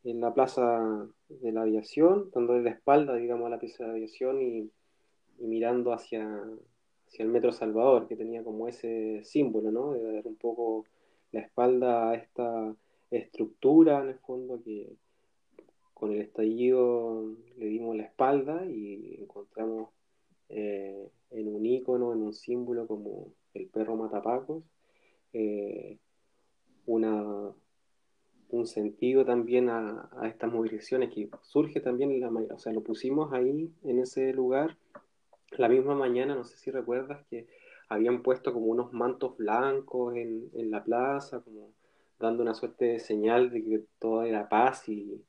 en 0.04 0.20
la 0.20 0.32
plaza 0.34 1.08
de 1.28 1.52
la 1.52 1.62
aviación, 1.62 2.30
dándole 2.32 2.62
la 2.62 2.70
espalda, 2.70 3.16
digamos, 3.16 3.46
a 3.46 3.50
la 3.50 3.58
pieza 3.58 3.84
de 3.84 3.90
aviación 3.90 4.40
y, 4.40 4.70
mirando 5.38 5.92
hacia, 5.92 6.24
hacia 7.06 7.22
el 7.24 7.28
Metro 7.30 7.52
Salvador, 7.52 8.08
que 8.08 8.16
tenía 8.16 8.42
como 8.42 8.68
ese 8.68 9.22
símbolo, 9.24 9.70
¿no? 9.70 9.92
De 9.92 10.12
dar 10.12 10.26
un 10.26 10.36
poco 10.36 10.84
la 11.32 11.40
espalda 11.40 12.10
a 12.10 12.14
esta 12.14 12.74
estructura, 13.10 14.02
en 14.02 14.08
el 14.08 14.18
fondo, 14.18 14.62
que 14.62 14.96
con 15.94 16.12
el 16.12 16.20
estallido 16.20 17.36
le 17.56 17.66
dimos 17.66 17.96
la 17.96 18.04
espalda 18.04 18.64
y 18.66 19.16
encontramos 19.20 19.90
eh, 20.48 21.10
en 21.30 21.54
un 21.54 21.66
icono, 21.66 22.12
en 22.12 22.22
un 22.22 22.32
símbolo 22.32 22.86
como 22.86 23.32
el 23.54 23.68
perro 23.68 23.96
matapacos, 23.96 24.62
eh, 25.32 25.98
una 26.86 27.52
un 28.50 28.66
sentido 28.66 29.24
también 29.24 29.68
a, 29.68 30.10
estas 30.24 30.52
movilizaciones 30.52 31.12
que 31.12 31.28
surge 31.42 31.80
también 31.80 32.10
en 32.10 32.20
la 32.20 32.28
o 32.28 32.58
sea, 32.58 32.72
lo 32.72 32.82
pusimos 32.82 33.32
ahí 33.32 33.70
en 33.84 33.98
ese 33.98 34.32
lugar 34.32 34.76
la 35.52 35.68
misma 35.68 35.94
mañana, 35.94 36.34
no 36.34 36.44
sé 36.44 36.56
si 36.56 36.70
recuerdas 36.70 37.24
que 37.30 37.46
habían 37.88 38.22
puesto 38.22 38.52
como 38.52 38.66
unos 38.66 38.92
mantos 38.92 39.36
blancos 39.38 40.14
en, 40.14 40.50
la 40.70 40.84
plaza, 40.84 41.40
como 41.40 41.72
dando 42.18 42.42
una 42.42 42.54
suerte 42.54 42.84
de 42.84 42.98
señal 42.98 43.50
de 43.50 43.64
que 43.64 43.84
todo 43.98 44.24
era 44.24 44.48
paz 44.48 44.88
y, 44.88 45.24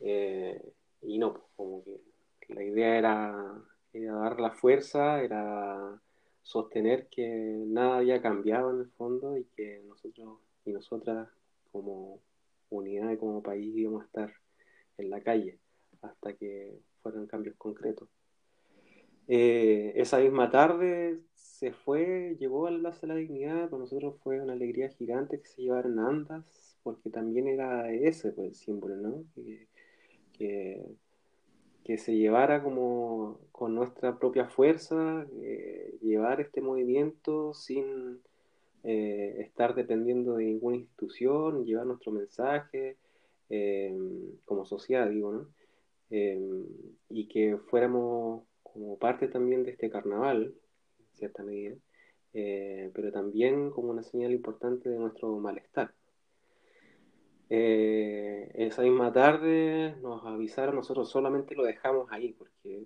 eh, 0.00 0.60
y 1.02 1.18
no, 1.18 1.32
pues, 1.32 1.44
como 1.56 1.84
que 1.84 2.54
la 2.54 2.62
idea 2.62 2.98
era, 2.98 3.62
era 3.92 4.14
dar 4.14 4.40
la 4.40 4.50
fuerza, 4.50 5.22
era 5.22 6.00
sostener 6.42 7.08
que 7.08 7.62
nada 7.66 7.98
había 7.98 8.20
cambiado 8.20 8.70
en 8.70 8.80
el 8.80 8.90
fondo 8.90 9.36
y 9.36 9.44
que 9.56 9.82
nosotros 9.86 10.38
y 10.64 10.72
nosotras 10.72 11.28
como 11.72 12.20
unidad 12.70 13.18
como 13.18 13.42
país 13.42 13.74
íbamos 13.76 14.02
a 14.02 14.06
estar 14.06 14.32
en 14.98 15.10
la 15.10 15.20
calle 15.22 15.58
hasta 16.02 16.32
que 16.34 16.78
fueran 17.02 17.26
cambios 17.26 17.56
concretos. 17.56 18.08
Eh, 19.28 19.92
esa 19.96 20.18
misma 20.18 20.50
tarde 20.50 21.20
se 21.34 21.72
fue, 21.72 22.36
llegó 22.38 22.66
al 22.66 22.80
Plaza 22.80 23.02
de 23.02 23.06
la 23.08 23.14
Dignidad, 23.14 23.68
para 23.68 23.80
nosotros 23.80 24.16
fue 24.22 24.40
una 24.40 24.54
alegría 24.54 24.88
gigante 24.88 25.38
que 25.40 25.46
se 25.46 25.62
llevaran 25.62 25.98
andas, 25.98 26.78
porque 26.82 27.10
también 27.10 27.46
era 27.48 27.92
ese 27.92 28.32
pues, 28.32 28.48
el 28.48 28.54
símbolo, 28.54 28.96
¿no? 28.96 29.24
Que, 29.34 29.68
que, 31.84 31.98
se 31.98 32.16
llevara 32.16 32.62
como 32.62 33.40
con 33.50 33.74
nuestra 33.74 34.18
propia 34.18 34.46
fuerza, 34.46 35.26
eh, 35.42 35.98
llevar 36.00 36.40
este 36.40 36.60
movimiento 36.60 37.52
sin 37.52 38.20
eh, 38.82 39.36
estar 39.40 39.74
dependiendo 39.74 40.36
de 40.36 40.44
ninguna 40.44 40.76
institución, 40.76 41.64
llevar 41.66 41.86
nuestro 41.86 42.12
mensaje 42.12 42.96
eh, 43.50 43.94
como 44.44 44.64
sociedad, 44.64 45.08
digo, 45.08 45.32
¿no? 45.32 45.48
Eh, 46.10 46.64
y 47.10 47.28
que 47.28 47.58
fuéramos 47.58 48.44
como 48.62 48.98
parte 48.98 49.28
también 49.28 49.64
de 49.64 49.72
este 49.72 49.90
carnaval, 49.90 50.54
en 50.98 51.16
cierta 51.16 51.42
medida, 51.42 51.76
pero 52.32 53.12
también 53.12 53.70
como 53.70 53.90
una 53.90 54.02
señal 54.02 54.32
importante 54.32 54.88
de 54.88 54.98
nuestro 54.98 55.38
malestar. 55.38 55.92
esa 57.48 58.82
misma 58.82 59.12
tarde 59.12 59.96
nos 60.00 60.24
avisaron, 60.24 60.76
nosotros 60.76 61.10
solamente 61.10 61.54
lo 61.56 61.64
dejamos 61.64 62.10
ahí, 62.12 62.32
porque 62.32 62.84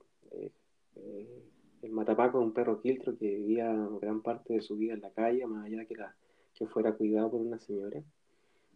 el 1.84 1.92
Matapaco 1.92 2.40
es 2.40 2.44
un 2.44 2.54
perro 2.54 2.80
quiltro 2.80 3.16
que 3.16 3.36
vivía 3.36 3.70
gran 4.00 4.22
parte 4.22 4.54
de 4.54 4.62
su 4.62 4.76
vida 4.76 4.94
en 4.94 5.02
la 5.02 5.10
calle, 5.10 5.46
más 5.46 5.66
allá 5.66 5.78
de 5.78 5.86
que, 5.86 5.94
la, 5.94 6.14
que 6.54 6.66
fuera 6.66 6.92
cuidado 6.92 7.30
por 7.30 7.40
una 7.40 7.58
señora. 7.58 8.02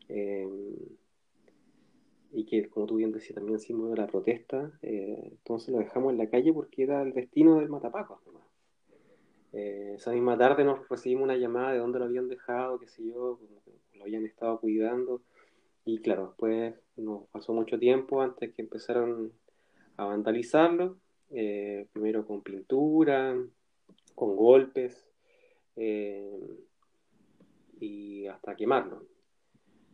Eh, 0.09 0.47
y 2.31 2.45
que, 2.45 2.69
como 2.69 2.87
tú 2.87 2.97
bien 2.97 3.13
decías, 3.13 3.37
también 3.37 3.59
símbolo 3.59 3.91
de 3.91 3.97
la 3.97 4.07
protesta, 4.07 4.71
entonces 4.83 5.71
lo 5.71 5.79
dejamos 5.79 6.13
en 6.13 6.19
la 6.19 6.29
calle 6.29 6.53
porque 6.53 6.83
era 6.83 7.01
el 7.01 7.15
destino 7.15 7.59
del 7.59 7.71
Matapaco. 7.71 8.21
esa 9.53 10.13
misma 10.13 10.37
tarde 10.37 10.63
nos 10.65 10.87
recibimos 10.91 11.25
una 11.25 11.37
llamada 11.37 11.73
de 11.73 11.79
dónde 11.79 11.99
lo 11.99 12.05
habían 12.05 12.29
dejado, 12.29 12.79
qué 12.79 12.87
sé 12.89 13.07
yo, 13.07 13.41
lo 13.95 14.03
habían 14.03 14.27
estado 14.27 14.61
cuidando. 14.61 15.23
Y 15.87 16.01
claro, 16.01 16.27
después 16.27 16.75
nos 16.97 17.27
pasó 17.29 17.55
mucho 17.55 17.79
tiempo 17.79 18.21
antes 18.21 18.53
que 18.53 18.61
empezaron 18.61 19.33
a 19.97 20.05
vandalizarlo, 20.05 20.99
primero 21.29 22.27
con 22.27 22.43
pintura, 22.43 23.37
con 24.19 24.37
golpes 24.37 25.09
eh, 25.77 26.59
y 27.81 28.27
hasta 28.27 28.57
quemarlo. 28.57 29.05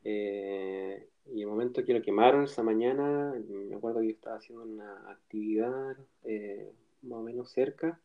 Eh, 0.03 1.09
y 1.27 1.43
el 1.43 1.47
momento 1.47 1.85
que 1.85 1.93
lo 1.93 2.03
quemaron 2.03 2.45
esa 2.45 2.63
mañana, 2.63 3.35
me 3.49 3.77
acuerdo 3.77 4.01
que 4.01 4.07
yo 4.07 4.13
estaba 4.13 4.37
haciendo 4.37 4.65
una 4.65 5.11
actividad 5.11 5.97
eh, 6.25 6.73
más 7.03 7.19
o 7.19 7.23
menos 7.23 7.51
cerca 7.51 8.01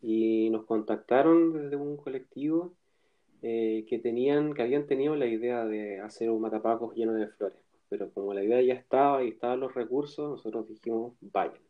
y 0.00 0.48
nos 0.50 0.64
contactaron 0.64 1.52
desde 1.52 1.76
un 1.76 1.96
colectivo 1.96 2.74
que 3.42 4.00
tenían, 4.02 4.54
que 4.54 4.62
habían 4.62 4.86
tenido 4.86 5.14
la 5.16 5.26
idea 5.26 5.66
de 5.66 6.00
hacer 6.00 6.30
un 6.30 6.40
matapacos 6.40 6.94
lleno 6.94 7.12
de 7.12 7.26
flores. 7.26 7.58
Pero 7.90 8.10
como 8.10 8.32
la 8.32 8.42
idea 8.42 8.62
ya 8.62 8.72
estaba 8.72 9.22
y 9.22 9.28
estaban 9.28 9.60
los 9.60 9.74
recursos, 9.74 10.30
nosotros 10.30 10.66
dijimos, 10.66 11.12
vayan. 11.20 11.60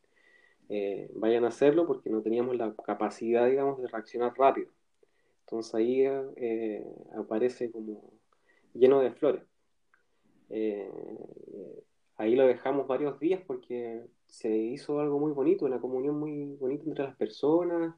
Eh, 0.68 1.10
vayan 1.14 1.44
a 1.44 1.48
hacerlo 1.48 1.86
porque 1.86 2.10
no 2.10 2.22
teníamos 2.22 2.56
la 2.56 2.74
capacidad, 2.74 3.46
digamos, 3.46 3.80
de 3.80 3.88
reaccionar 3.88 4.32
rápido. 4.36 4.68
Entonces 5.40 5.74
ahí 5.74 6.02
eh, 6.36 6.84
aparece 7.16 7.70
como 7.70 8.12
lleno 8.72 9.00
de 9.00 9.12
flores. 9.12 9.42
Eh, 10.50 10.90
ahí 12.16 12.34
lo 12.34 12.46
dejamos 12.46 12.86
varios 12.86 13.18
días 13.20 13.42
porque 13.46 14.02
se 14.26 14.56
hizo 14.56 15.00
algo 15.00 15.18
muy 15.18 15.32
bonito, 15.32 15.66
una 15.66 15.80
comunión 15.80 16.18
muy 16.18 16.56
bonita 16.56 16.84
entre 16.86 17.04
las 17.04 17.16
personas, 17.16 17.94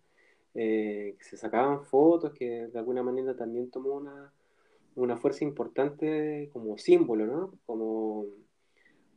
que 0.53 1.19
se 1.21 1.37
sacaban 1.37 1.85
fotos, 1.85 2.33
que 2.33 2.69
de 2.69 2.79
alguna 2.79 3.03
manera 3.03 3.37
también 3.37 3.71
tomó 3.71 3.97
una, 3.97 4.33
una 4.95 5.19
fuerza 5.19 5.45
importante 5.45 6.49
como 6.51 6.79
símbolo, 6.79 7.27
¿no? 7.27 7.59
Como 7.67 8.25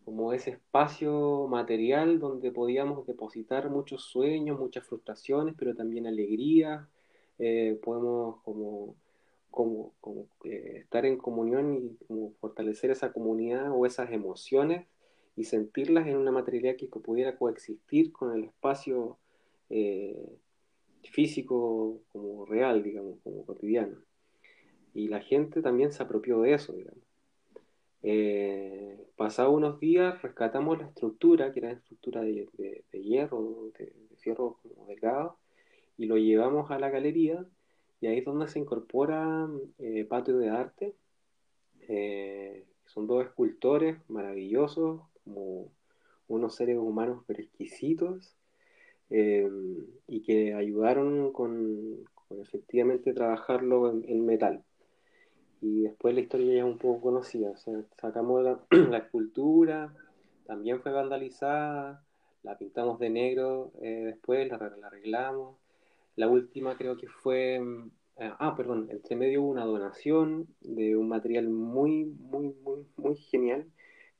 como 0.09 0.33
ese 0.33 0.49
espacio 0.49 1.45
material 1.47 2.17
donde 2.17 2.51
podíamos 2.51 3.05
depositar 3.05 3.69
muchos 3.69 4.05
sueños, 4.05 4.59
muchas 4.59 4.87
frustraciones, 4.87 5.53
pero 5.55 5.75
también 5.75 6.07
alegría. 6.07 6.89
Eh, 7.37 7.79
podemos 7.83 8.41
como, 8.41 8.95
como, 9.51 9.93
eh, 10.45 10.79
estar 10.79 11.05
en 11.05 11.17
comunión 11.17 11.75
y 11.75 11.95
como 12.07 12.31
fortalecer 12.41 12.89
esa 12.89 13.13
comunidad 13.13 13.71
o 13.71 13.85
esas 13.85 14.11
emociones 14.11 14.87
y 15.35 15.43
sentirlas 15.43 16.07
en 16.07 16.17
una 16.17 16.31
materialidad 16.31 16.75
que 16.75 16.87
pudiera 16.87 17.37
coexistir 17.37 18.11
con 18.11 18.33
el 18.35 18.45
espacio 18.45 19.19
eh, 19.69 20.39
físico 21.03 22.01
como 22.11 22.47
real, 22.47 22.81
digamos, 22.81 23.19
como 23.23 23.45
cotidiano. 23.45 23.99
Y 24.95 25.07
la 25.07 25.21
gente 25.21 25.61
también 25.61 25.91
se 25.91 26.01
apropió 26.01 26.41
de 26.41 26.55
eso, 26.55 26.73
digamos. 26.73 27.08
Eh, 28.01 29.07
pasados 29.17 29.53
unos 29.53 29.79
días 29.79 30.21
rescatamos 30.21 30.79
la 30.79 30.87
estructura, 30.87 31.51
que 31.51 31.59
era 31.59 31.69
la 31.69 31.75
estructura 31.75 32.21
de, 32.21 32.47
hierro, 32.93 33.71
de, 33.77 33.93
fierro 34.17 34.59
como 34.61 34.87
delgado, 34.87 35.37
y 35.97 36.05
lo 36.05 36.17
llevamos 36.17 36.71
a 36.71 36.79
la 36.79 36.89
galería, 36.89 37.45
y 38.01 38.07
ahí 38.07 38.19
es 38.19 38.25
donde 38.25 38.47
se 38.47 38.59
incorpora 38.59 39.49
eh, 39.79 40.05
Patio 40.05 40.37
de 40.37 40.49
Arte. 40.49 40.95
Eh, 41.89 42.65
son 42.85 43.07
dos 43.07 43.25
escultores 43.25 43.97
maravillosos, 44.07 45.01
como 45.23 45.71
unos 46.27 46.55
seres 46.55 46.77
humanos 46.77 47.23
pero 47.27 47.41
exquisitos, 47.41 48.35
eh, 49.09 49.49
y 50.07 50.21
que 50.21 50.53
ayudaron 50.53 51.33
con, 51.33 52.05
efectivamente 52.41 53.13
trabajarlo 53.13 53.89
en 53.89 54.25
metal 54.25 54.63
y 55.61 55.81
después 55.83 56.13
la 56.13 56.21
historia 56.21 56.53
ya 56.53 56.59
es 56.59 56.65
un 56.65 56.77
poco 56.77 57.01
conocida. 57.01 57.53
Sacamos 57.99 58.43
la, 58.71 58.97
escultura, 58.97 59.93
también 60.45 60.81
fue 60.81 60.91
vandalizada, 60.91 62.03
la 62.43 62.57
pintamos 62.57 62.99
de 62.99 63.09
negro 63.09 63.71
eh, 63.81 64.03
después, 64.05 64.47
la, 64.49 64.55
arreglamos. 64.55 65.57
La 66.15 66.27
última 66.27 66.77
creo 66.77 66.97
que 66.97 67.07
fue, 67.07 67.59
mm, 67.59 67.91
eh, 68.17 68.31
ah, 68.39 68.55
perdón, 68.55 68.87
entre 68.89 69.15
medio 69.15 69.43
hubo 69.43 69.51
una 69.51 69.65
donación 69.65 70.47
de 70.61 70.95
un 70.95 71.09
material 71.09 71.49
muy, 71.49 72.05
muy, 72.05 72.53
muy, 72.63 72.85
muy 72.97 73.15
genial, 73.15 73.65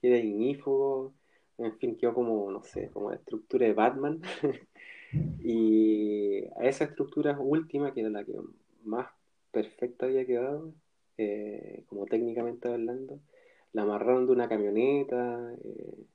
que 0.02 0.10
era 0.10 0.18
ignífugo, 0.18 1.14
en 1.58 1.78
fin, 1.78 1.98
quedó 1.98 2.14
como, 2.14 2.52
no 2.52 2.64
sé, 2.64 2.90
como 2.92 3.12
la 3.12 3.18
estructura 3.18 3.66
de 3.66 3.74
Batman. 3.74 4.22
y 5.42 6.46
a 6.58 6.64
esa 6.64 6.86
estructura 6.86 7.38
última, 7.40 7.94
que 7.94 8.02
era 8.02 8.10
la 8.10 8.24
que 8.24 8.34
más 8.84 9.08
perfecta 9.52 10.06
había 10.06 10.26
quedado, 10.26 10.74
eh, 11.22 11.84
como 11.90 12.06
técnicamente 12.06 12.70
hablando, 12.70 13.20
la 13.74 13.82
amarraron 13.82 14.26
de 14.26 14.32
una 14.32 14.48
camioneta, 14.48 15.54
eh, 15.66 16.06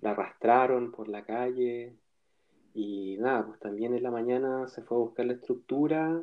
la 0.00 0.12
arrastraron 0.12 0.92
por 0.92 1.08
la 1.08 1.24
calle 1.24 1.96
y 2.72 3.16
nada, 3.18 3.46
pues 3.46 3.58
también 3.58 3.94
en 3.94 4.04
la 4.04 4.12
mañana 4.12 4.68
se 4.68 4.82
fue 4.82 4.96
a 4.96 5.00
buscar 5.00 5.26
la 5.26 5.32
estructura 5.32 6.22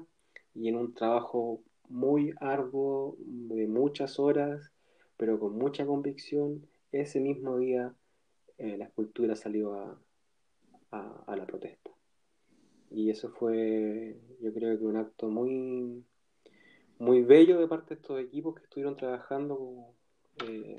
y 0.55 0.69
en 0.69 0.77
un 0.77 0.93
trabajo 0.93 1.61
muy 1.89 2.33
arduo, 2.39 3.17
de 3.19 3.67
muchas 3.67 4.17
horas, 4.17 4.71
pero 5.17 5.37
con 5.37 5.57
mucha 5.57 5.85
convicción, 5.85 6.65
ese 6.93 7.19
mismo 7.19 7.57
día 7.57 7.93
eh, 8.57 8.77
la 8.77 8.85
escultura 8.85 9.35
salió 9.35 9.73
a, 9.73 9.99
a 10.91 11.35
la 11.35 11.45
protesta. 11.45 11.91
Y 12.89 13.09
eso 13.09 13.29
fue, 13.29 14.17
yo 14.39 14.53
creo 14.53 14.77
que 14.79 14.85
un 14.85 14.95
acto 14.95 15.29
muy, 15.29 16.05
muy 17.01 17.23
bello 17.23 17.59
de 17.59 17.67
parte 17.67 17.95
de 17.95 18.01
estos 18.01 18.19
equipos 18.19 18.53
que 18.53 18.61
estuvieron 18.61 18.95
trabajando 18.95 19.87
eh, 20.47 20.75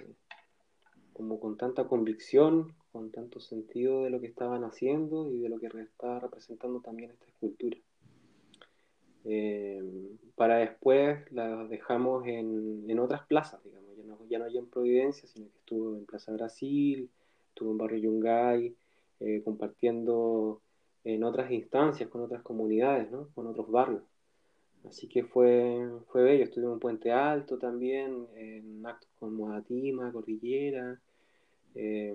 como, 1.13 1.41
con 1.41 1.57
tanta 1.57 1.89
convicción, 1.89 2.77
con 2.93 3.11
tanto 3.11 3.41
sentido 3.41 4.05
de 4.05 4.11
lo 4.11 4.21
que 4.21 4.29
estaban 4.29 4.63
haciendo 4.63 5.29
y 5.29 5.41
de 5.41 5.49
lo 5.49 5.59
que 5.59 5.67
estaba 5.67 6.21
representando 6.21 6.81
también 6.81 7.11
esta 7.11 7.27
escultura. 7.27 7.77
Eh, 9.25 9.83
para 10.37 10.59
después 10.59 11.31
las 11.33 11.69
dejamos 11.69 12.25
en, 12.29 12.99
otras 13.01 13.27
plazas, 13.27 13.63
digamos, 13.65 13.97
ya 13.97 14.05
no, 14.05 14.19
ya 14.29 14.39
no 14.39 14.45
hay 14.45 14.59
en 14.59 14.71
Providencia, 14.71 15.27
sino 15.27 15.51
que 15.51 15.59
estuvo 15.59 15.97
en 15.97 16.07
Plaza 16.07 16.33
Brasil, 16.33 17.11
estuvo 17.49 17.73
en 17.73 17.79
Barrio 17.79 17.99
Yungay, 17.99 18.77
eh, 19.19 19.43
compartiendo 19.45 20.63
en 21.03 21.25
otras 21.25 21.51
instancias, 21.51 22.09
con 22.09 22.21
otras 22.21 22.43
comunidades, 22.43 23.11
¿no? 23.11 23.29
con 23.35 23.49
otros 23.49 23.69
barrios. 23.69 24.03
Así 24.88 25.09
que 25.09 25.25
fue, 25.25 25.88
fue 26.09 26.23
bello. 26.23 26.45
Estuvimos 26.45 26.75
en 26.75 26.81
Puente 26.81 27.12
Alto 27.12 27.59
también, 27.59 28.27
en 28.37 28.85
actos 28.85 29.11
con 29.18 29.35
Modatima, 29.35 30.12
Cordillera. 30.12 31.01
Eh, 31.75 32.14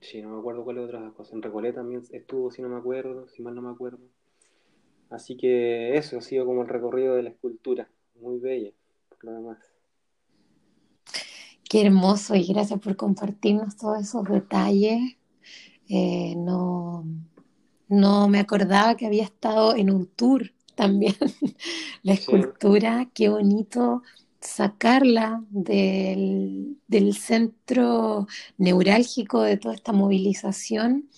sí, 0.00 0.22
no 0.22 0.30
me 0.30 0.38
acuerdo 0.38 0.64
cuáles 0.64 0.84
otras 0.84 1.12
cosas. 1.14 1.34
En 1.34 1.42
Recoleta 1.42 1.80
también 1.80 2.02
estuvo, 2.10 2.50
si 2.50 2.62
no 2.62 2.68
me 2.68 2.76
acuerdo, 2.76 3.28
si 3.28 3.42
mal 3.42 3.54
no 3.54 3.62
me 3.62 3.70
acuerdo. 3.70 4.00
Así 5.10 5.36
que 5.36 5.96
eso 5.96 6.18
ha 6.18 6.22
sido 6.22 6.46
como 6.46 6.62
el 6.62 6.68
recorrido 6.68 7.14
de 7.14 7.22
la 7.22 7.30
escultura. 7.30 7.88
Muy 8.20 8.38
bella, 8.38 8.72
por 9.08 9.24
lo 9.24 9.32
demás. 9.32 9.58
Qué 11.68 11.84
hermoso 11.84 12.34
y 12.34 12.44
gracias 12.44 12.78
por 12.80 12.96
compartirnos 12.96 13.76
todos 13.76 14.00
esos 14.00 14.24
detalles. 14.28 15.16
Eh, 15.88 16.34
no, 16.36 17.04
no 17.88 18.28
me 18.28 18.38
acordaba 18.40 18.96
que 18.96 19.06
había 19.06 19.24
estado 19.24 19.74
en 19.76 19.90
un 19.90 20.06
tour 20.06 20.52
también 20.76 21.16
la 22.04 22.12
escultura, 22.12 23.10
qué 23.12 23.28
bonito 23.28 24.02
sacarla 24.40 25.44
del, 25.50 26.76
centro 27.14 28.26
neurálgico 28.58 29.42
de 29.42 29.56
toda 29.56 29.74
esta 29.74 29.92
movilización 29.92 31.08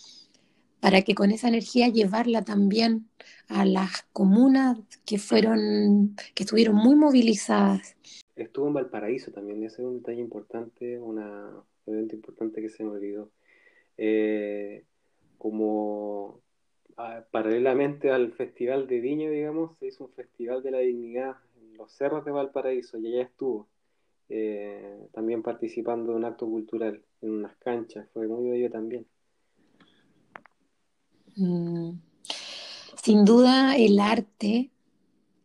para 0.80 1.02
que 1.02 1.14
con 1.14 1.30
esa 1.32 1.48
energía 1.48 1.88
llevarla 1.88 2.42
también 2.42 3.08
a 3.48 3.64
las 3.64 4.06
comunas 4.12 4.78
que 5.04 5.18
fueron, 5.18 6.14
que 6.34 6.44
estuvieron 6.44 6.76
muy 6.76 6.94
movilizadas. 6.94 7.96
Estuvo 8.36 8.68
en 8.68 8.74
Valparaíso 8.74 9.32
también, 9.32 9.62
ese 9.64 9.82
es 9.82 9.88
un 9.88 9.98
detalle 9.98 10.20
importante, 10.20 10.98
un 11.00 11.18
evento 11.86 12.14
importante 12.14 12.62
que 12.62 12.68
se 12.68 12.84
me 12.84 12.90
olvidó. 12.90 13.30
Eh, 13.96 14.84
como 15.36 16.40
paralelamente 17.30 18.10
al 18.10 18.32
Festival 18.32 18.86
de 18.88 19.00
Viña, 19.00 19.30
digamos, 19.30 19.76
se 19.78 19.86
hizo 19.86 20.04
un 20.04 20.12
Festival 20.12 20.62
de 20.62 20.70
la 20.72 20.78
Dignidad 20.78 21.36
en 21.60 21.76
los 21.76 21.92
cerros 21.92 22.24
de 22.24 22.32
Valparaíso 22.32 22.98
y 22.98 23.14
allá 23.14 23.22
estuvo, 23.22 23.68
eh, 24.28 24.98
también 25.12 25.42
participando 25.42 26.12
en 26.12 26.18
un 26.18 26.24
acto 26.24 26.46
cultural, 26.46 27.02
en 27.22 27.30
unas 27.30 27.56
canchas, 27.56 28.08
fue 28.12 28.26
muy 28.26 28.50
bello 28.50 28.70
también. 28.70 29.06
Mm. 31.36 31.92
Sin 33.02 33.24
duda 33.24 33.76
el 33.76 34.00
arte 34.00 34.70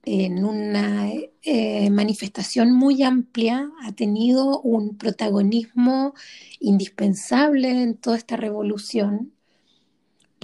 en 0.05 0.43
una 0.43 1.11
eh, 1.43 1.89
manifestación 1.91 2.73
muy 2.73 3.03
amplia, 3.03 3.71
ha 3.83 3.91
tenido 3.93 4.59
un 4.61 4.97
protagonismo 4.97 6.13
indispensable 6.59 7.83
en 7.83 7.95
toda 7.95 8.17
esta 8.17 8.35
revolución, 8.35 9.31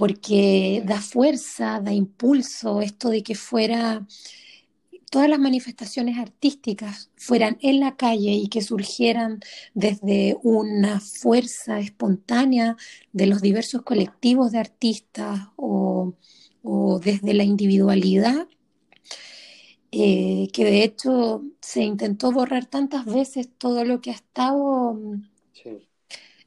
porque 0.00 0.82
da 0.86 0.98
fuerza, 0.98 1.78
da 1.78 1.92
impulso, 1.92 2.80
esto 2.80 3.10
de 3.10 3.22
que 3.22 3.34
fuera 3.34 4.06
todas 5.10 5.28
las 5.28 5.38
manifestaciones 5.38 6.16
artísticas 6.16 7.10
fueran 7.16 7.58
en 7.60 7.80
la 7.80 7.96
calle 7.96 8.30
y 8.30 8.48
que 8.48 8.62
surgieran 8.62 9.40
desde 9.74 10.38
una 10.42 11.00
fuerza 11.00 11.80
espontánea 11.80 12.78
de 13.12 13.26
los 13.26 13.42
diversos 13.42 13.82
colectivos 13.82 14.52
de 14.52 14.60
artistas 14.60 15.40
o, 15.56 16.14
desde 17.04 17.34
la 17.34 17.44
individualidad, 17.44 18.48
eh, 19.92 20.48
que 20.54 20.64
de 20.64 20.82
hecho 20.82 21.42
se 21.60 21.82
intentó 21.82 22.32
borrar 22.32 22.64
tantas 22.64 23.04
veces 23.04 23.50
todo 23.58 23.84
lo 23.84 24.00
que 24.00 24.12
ha 24.12 24.14
estado 24.14 24.98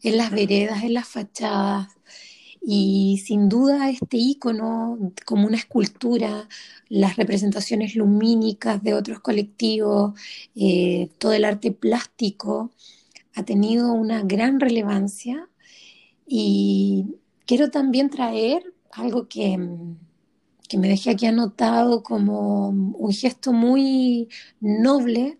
en 0.02 0.18
las 0.18 0.32
veredas, 0.32 0.82
en 0.84 0.96
las 0.96 1.08
fachadas, 1.08 1.90
y 2.66 3.22
sin 3.26 3.50
duda 3.50 3.90
este 3.90 4.18
icono, 4.18 4.98
como 5.26 5.48
una 5.48 5.58
escultura, 5.58 6.48
las 6.90 7.18
representaciones 7.18 7.96
lumínicas 7.96 8.82
de 8.84 8.94
otros 8.94 9.20
colectivos, 9.20 10.14
eh, 10.56 11.10
todo 11.18 11.34
el 11.34 11.46
arte 11.46 11.72
plástico, 11.72 12.72
ha 13.36 13.44
tenido 13.44 13.94
una 13.94 14.24
gran 14.24 14.60
relevancia. 14.60 15.50
Y 16.28 17.18
quiero 17.46 17.70
también 17.72 18.10
traer 18.10 18.64
algo 18.92 19.28
que, 19.28 19.58
que 20.70 20.78
me 20.78 20.88
dejé 20.88 21.12
aquí 21.12 21.26
anotado 21.26 22.04
como 22.04 22.70
un 22.70 23.14
gesto 23.14 23.54
muy 23.54 24.30
noble 24.62 25.40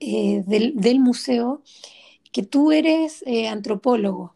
eh, 0.00 0.42
del, 0.46 1.00
museo, 1.00 1.62
que 2.32 2.42
tú 2.42 2.72
eres 2.72 3.22
eh, 3.26 3.48
antropólogo. 3.48 4.35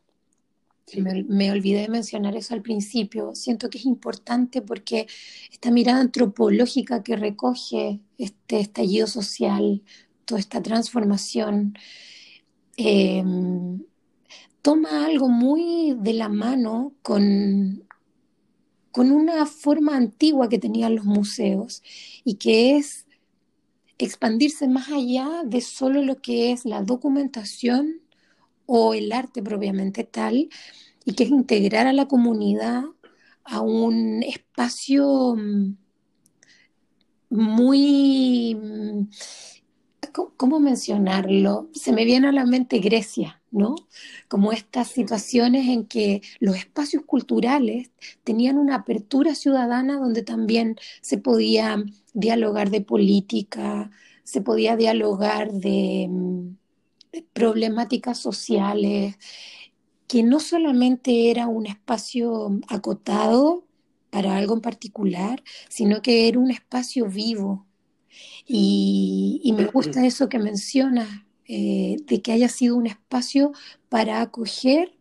Me, 0.96 1.50
olvidé 1.50 1.82
de 1.82 1.88
mencionar 1.88 2.36
eso 2.36 2.54
al 2.54 2.62
principio. 2.62 3.34
Siento 3.34 3.70
que 3.70 3.78
es 3.78 3.86
importante 3.86 4.62
porque 4.62 5.06
esta 5.52 5.70
mirada 5.70 6.00
antropológica 6.00 7.02
que 7.02 7.16
recoge 7.16 8.00
este 8.18 8.60
estallido 8.60 9.06
social, 9.06 9.82
toda 10.24 10.40
esta 10.40 10.62
transformación, 10.62 11.74
em, 12.76 13.82
toma 14.62 15.06
algo 15.06 15.28
muy 15.28 15.94
de 15.98 16.14
la 16.14 16.28
mano 16.28 16.94
con, 17.02 17.84
con 18.92 19.10
una 19.10 19.46
forma 19.46 19.96
antigua 19.96 20.48
que 20.48 20.58
tenían 20.58 20.96
los 20.96 21.04
museos 21.04 21.82
y 22.24 22.34
que 22.34 22.76
es 22.76 23.06
expandirse 23.98 24.68
más 24.68 24.90
allá 24.90 25.42
de 25.44 25.60
solo 25.60 26.02
lo 26.02 26.20
que 26.20 26.52
es 26.52 26.64
la 26.64 26.82
documentación 26.82 28.00
o 28.72 28.94
el 28.94 29.10
arte 29.10 29.42
propiamente 29.42 30.04
tal, 30.04 30.48
y 31.04 31.14
que 31.14 31.24
es 31.24 31.30
integrar 31.30 31.88
a 31.88 31.92
la 31.92 32.06
comunidad 32.06 32.84
a 33.44 33.60
un 33.62 34.22
espacio 34.22 35.34
mm, 35.36 35.76
muy, 37.30 38.54
mm, 38.54 39.08
¿cómo 40.36 40.60
mencionarlo? 40.60 41.68
Se 41.74 41.92
me 41.92 42.04
viene 42.04 42.28
a 42.28 42.32
la 42.32 42.46
mente 42.46 42.78
Grecia, 42.78 43.42
¿no? 43.50 43.74
Como 44.28 44.52
estas 44.52 44.88
situaciones 44.88 45.66
en 45.68 45.86
que 45.86 46.22
los 46.38 46.56
espacios 46.56 47.02
culturales 47.04 47.90
tenían 48.24 48.56
una 48.58 48.76
apertura 48.76 49.34
ciudadana 49.34 49.98
donde 49.98 50.22
también 50.22 50.76
se 51.02 51.18
podía 51.18 51.82
dialogar 52.14 52.70
de 52.70 52.82
política, 52.82 53.90
se 54.22 54.42
podía 54.42 54.76
dialogar 54.76 55.52
de 55.52 56.06
mm, 56.08 56.59
problemáticas 57.32 58.18
sociales, 58.18 59.16
que 60.06 60.22
no 60.22 60.40
solamente 60.40 61.30
era 61.30 61.46
un 61.46 61.66
espacio 61.66 62.58
acotado 62.68 63.64
para 64.10 64.36
algo 64.36 64.54
en 64.54 64.60
particular, 64.60 65.42
sino 65.68 66.02
que 66.02 66.28
era 66.28 66.38
un 66.38 66.50
espacio 66.50 67.06
vivo. 67.06 67.66
Y, 68.46 69.54
me 69.56 69.66
gusta 69.66 70.04
eso 70.04 70.28
que 70.28 70.38
mencionas, 70.38 71.08
eh, 71.46 71.96
de 72.06 72.22
que 72.22 72.32
haya 72.32 72.48
sido 72.48 72.76
un 72.76 72.86
espacio 72.86 73.52
para 73.88 74.20
acoger 74.20 74.92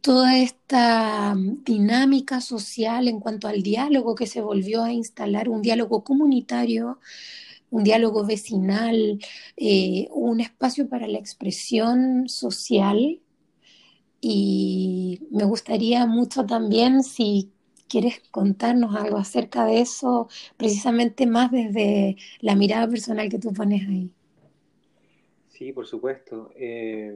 toda 0.00 0.36
esta 0.36 1.34
dinámica 1.36 2.40
social 2.40 3.08
en 3.08 3.20
cuanto 3.20 3.46
al 3.48 3.62
diálogo 3.62 4.16
que 4.16 4.26
se 4.26 4.40
volvió 4.40 4.82
a 4.82 4.92
instalar, 4.92 5.48
un 5.48 5.62
diálogo 5.62 6.02
comunitario 6.02 6.98
un 7.72 7.84
diálogo 7.84 8.24
vecinal, 8.24 9.18
eh, 9.56 10.06
un 10.12 10.40
espacio 10.40 10.88
para 10.88 11.08
la 11.08 11.18
expresión 11.18 12.28
social. 12.28 13.20
Y 14.20 15.26
me 15.30 15.44
gustaría 15.44 16.06
mucho 16.06 16.46
también 16.46 17.02
si 17.02 17.50
quieres 17.88 18.20
contarnos 18.30 18.94
algo 18.94 19.16
acerca 19.16 19.64
de 19.64 19.80
eso, 19.80 20.28
precisamente 20.56 21.26
más 21.26 21.50
desde 21.50 22.16
la 22.40 22.54
mirada 22.54 22.86
personal 22.88 23.28
que 23.28 23.38
tú 23.38 23.52
pones 23.52 23.88
ahí. 23.88 24.10
Sí, 25.48 25.72
por 25.72 25.86
supuesto. 25.86 26.50
Eh, 26.54 27.12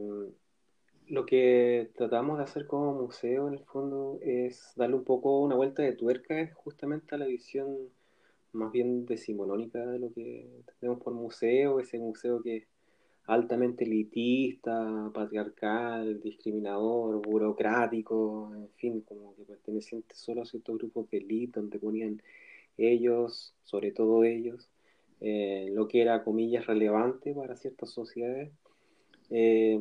lo 1.09 1.27
que 1.27 1.90
tratamos 1.97 2.38
de 2.38 2.45
hacer 2.45 2.66
como 2.66 2.95
museo, 2.95 3.49
en 3.49 3.55
el 3.55 3.64
fondo, 3.64 4.19
es 4.23 4.73
darle 4.75 4.97
un 4.97 5.05
poco 5.05 5.40
una 5.40 5.55
vuelta 5.55 5.83
de 5.83 5.92
tuerca, 5.92 6.51
justamente 6.55 7.14
a 7.14 7.19
la 7.19 7.27
visión 7.27 7.69
más 8.57 8.73
bien 8.73 9.07
decimonónica 9.07 9.85
de 9.87 9.99
lo 9.99 10.12
que 10.12 10.49
tenemos 10.81 11.03
por 11.03 11.14
museo, 11.14 11.81
ese 11.81 11.99
museo 11.99 12.42
que 12.42 12.57
es 12.57 12.69
altamente 13.27 13.85
elitista, 13.85 15.11
patriarcal, 15.12 16.21
discriminador, 16.21 17.21
burocrático, 17.23 18.53
en 18.55 18.69
fin, 18.77 19.01
como 19.03 19.35
que 19.35 19.45
perteneciente 19.45 20.14
solo 20.14 20.42
a 20.42 20.47
ciertos 20.47 20.79
grupos 20.79 21.11
de 21.11 21.19
élite, 21.19 21.61
donde 21.61 21.79
ponían 21.79 22.23
ellos, 22.77 23.55
sobre 23.64 23.90
todo 23.90 24.23
ellos, 24.25 24.69
eh, 25.21 25.71
lo 25.73 25.88
que 25.88 26.03
era, 26.03 26.23
comillas, 26.23 26.66
relevante 26.66 27.35
para 27.35 27.57
ciertas 27.57 27.90
sociedades. 27.90 28.53
Eh, 29.31 29.79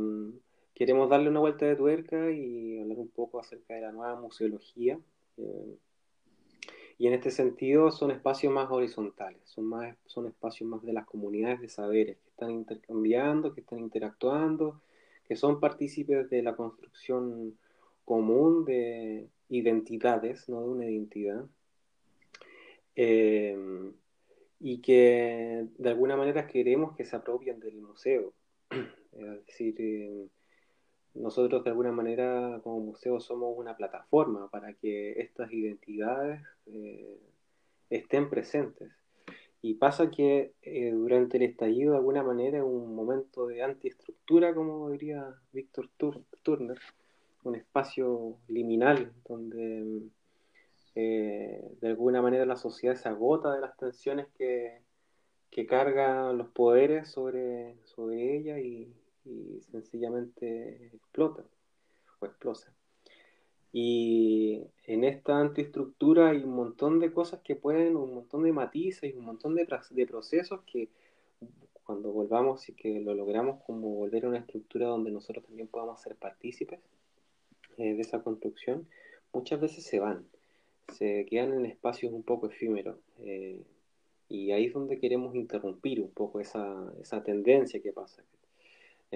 queremos 0.73 1.09
darle 1.09 1.29
una 1.29 1.39
vuelta 1.39 1.65
de 1.65 1.75
tuerca 1.75 2.31
y 2.31 2.79
hablar 2.79 2.97
un 2.97 3.09
poco 3.09 3.39
acerca 3.39 3.75
de 3.75 3.81
la 3.81 3.91
nueva 3.91 4.19
museología. 4.19 4.99
Eh, 5.37 5.77
y 6.97 7.07
en 7.07 7.13
este 7.13 7.31
sentido 7.31 7.91
son 7.91 8.11
espacios 8.11 8.53
más 8.53 8.71
horizontales, 8.71 9.41
son, 9.45 9.65
más, 9.65 9.97
son 10.05 10.27
espacios 10.27 10.69
más 10.69 10.81
de 10.83 10.93
las 10.93 11.05
comunidades 11.05 11.59
de 11.61 11.69
saberes 11.69 12.17
que 12.17 12.29
están 12.29 12.51
intercambiando, 12.51 13.53
que 13.53 13.61
están 13.61 13.79
interactuando, 13.79 14.81
que 15.27 15.35
son 15.35 15.59
partícipes 15.59 16.29
de 16.29 16.41
la 16.41 16.55
construcción 16.55 17.57
común 18.05 18.63
de 18.63 19.27
identidades, 19.49 20.47
no 20.47 20.61
de 20.61 20.69
una 20.69 20.85
identidad, 20.85 21.45
eh, 22.95 23.91
y 24.59 24.81
que 24.81 25.67
de 25.77 25.89
alguna 25.89 26.15
manera 26.15 26.47
queremos 26.47 26.95
que 26.95 27.03
se 27.03 27.15
apropien 27.15 27.59
del 27.59 27.81
museo. 27.81 28.33
Es 29.15 29.45
decir, 29.45 29.75
eh, 29.79 30.27
nosotros 31.13 31.63
de 31.63 31.69
alguna 31.69 31.93
manera 31.93 32.59
como 32.61 32.81
museo 32.81 33.21
somos 33.21 33.53
una 33.57 33.77
plataforma 33.77 34.49
para 34.49 34.73
que 34.73 35.13
estas 35.21 35.53
identidades 35.53 36.41
eh, 36.65 37.19
estén 37.89 38.29
presentes. 38.29 38.91
Y 39.61 39.75
pasa 39.75 40.11
que 40.11 40.53
eh, 40.61 40.91
durante 40.91 41.37
el 41.37 41.43
estallido 41.43 41.91
de 41.91 41.97
alguna 41.97 42.23
manera 42.23 42.63
un 42.63 42.93
momento 42.93 43.47
de 43.47 43.63
antiestructura, 43.63 44.53
como 44.53 44.91
diría 44.91 45.33
Víctor 45.51 45.89
Turner, 46.43 46.77
un 47.43 47.55
espacio 47.55 48.37
liminal 48.47 49.11
donde 49.27 50.03
eh, 50.93 51.61
de 51.81 51.87
alguna 51.87 52.21
manera 52.21 52.45
la 52.45 52.55
sociedad 52.57 52.95
se 52.95 53.09
agota 53.09 53.53
de 53.53 53.61
las 53.61 53.75
tensiones 53.75 54.27
que, 54.37 54.81
que 55.49 55.65
cargan 55.65 56.37
los 56.37 56.49
poderes 56.49 57.09
sobre, 57.09 57.75
sobre 57.85 58.37
ella 58.37 58.59
y, 58.59 58.93
y 59.25 59.61
sencillamente 59.71 60.91
explota 60.93 61.43
o 62.19 62.25
explosa. 62.25 62.73
Y 63.77 64.61
en 64.87 65.03
esta 65.03 65.37
antiestructura 65.37 66.29
hay 66.29 66.45
un 66.45 66.55
montón 66.55 66.97
de 67.01 67.11
cosas 67.11 67.41
que 67.41 67.57
pueden, 67.57 67.97
un 67.97 68.13
montón 68.13 68.43
de 68.43 68.53
matices 68.53 69.13
un 69.13 69.25
montón 69.25 69.53
de, 69.53 69.67
de 69.89 70.07
procesos 70.07 70.61
que 70.65 70.87
cuando 71.83 72.13
volvamos 72.13 72.69
y 72.69 72.73
que 72.73 73.01
lo 73.01 73.13
logramos 73.13 73.61
como 73.65 73.89
volver 73.89 74.23
a 74.23 74.29
una 74.29 74.37
estructura 74.37 74.87
donde 74.87 75.11
nosotros 75.11 75.43
también 75.43 75.67
podamos 75.67 75.99
ser 76.01 76.15
partícipes 76.15 76.79
eh, 77.75 77.95
de 77.95 78.01
esa 78.01 78.23
construcción, 78.23 78.87
muchas 79.33 79.59
veces 79.59 79.83
se 79.83 79.99
van, 79.99 80.25
se 80.93 81.25
quedan 81.25 81.51
en 81.51 81.65
espacios 81.65 82.13
un 82.13 82.23
poco 82.23 82.47
efímeros. 82.47 82.95
Eh, 83.25 83.61
y 84.29 84.53
ahí 84.53 84.67
es 84.67 84.73
donde 84.73 84.99
queremos 84.99 85.35
interrumpir 85.35 85.99
un 85.99 86.11
poco 86.11 86.39
esa, 86.39 86.93
esa 87.01 87.21
tendencia 87.23 87.81
que 87.81 87.91
pasa, 87.91 88.23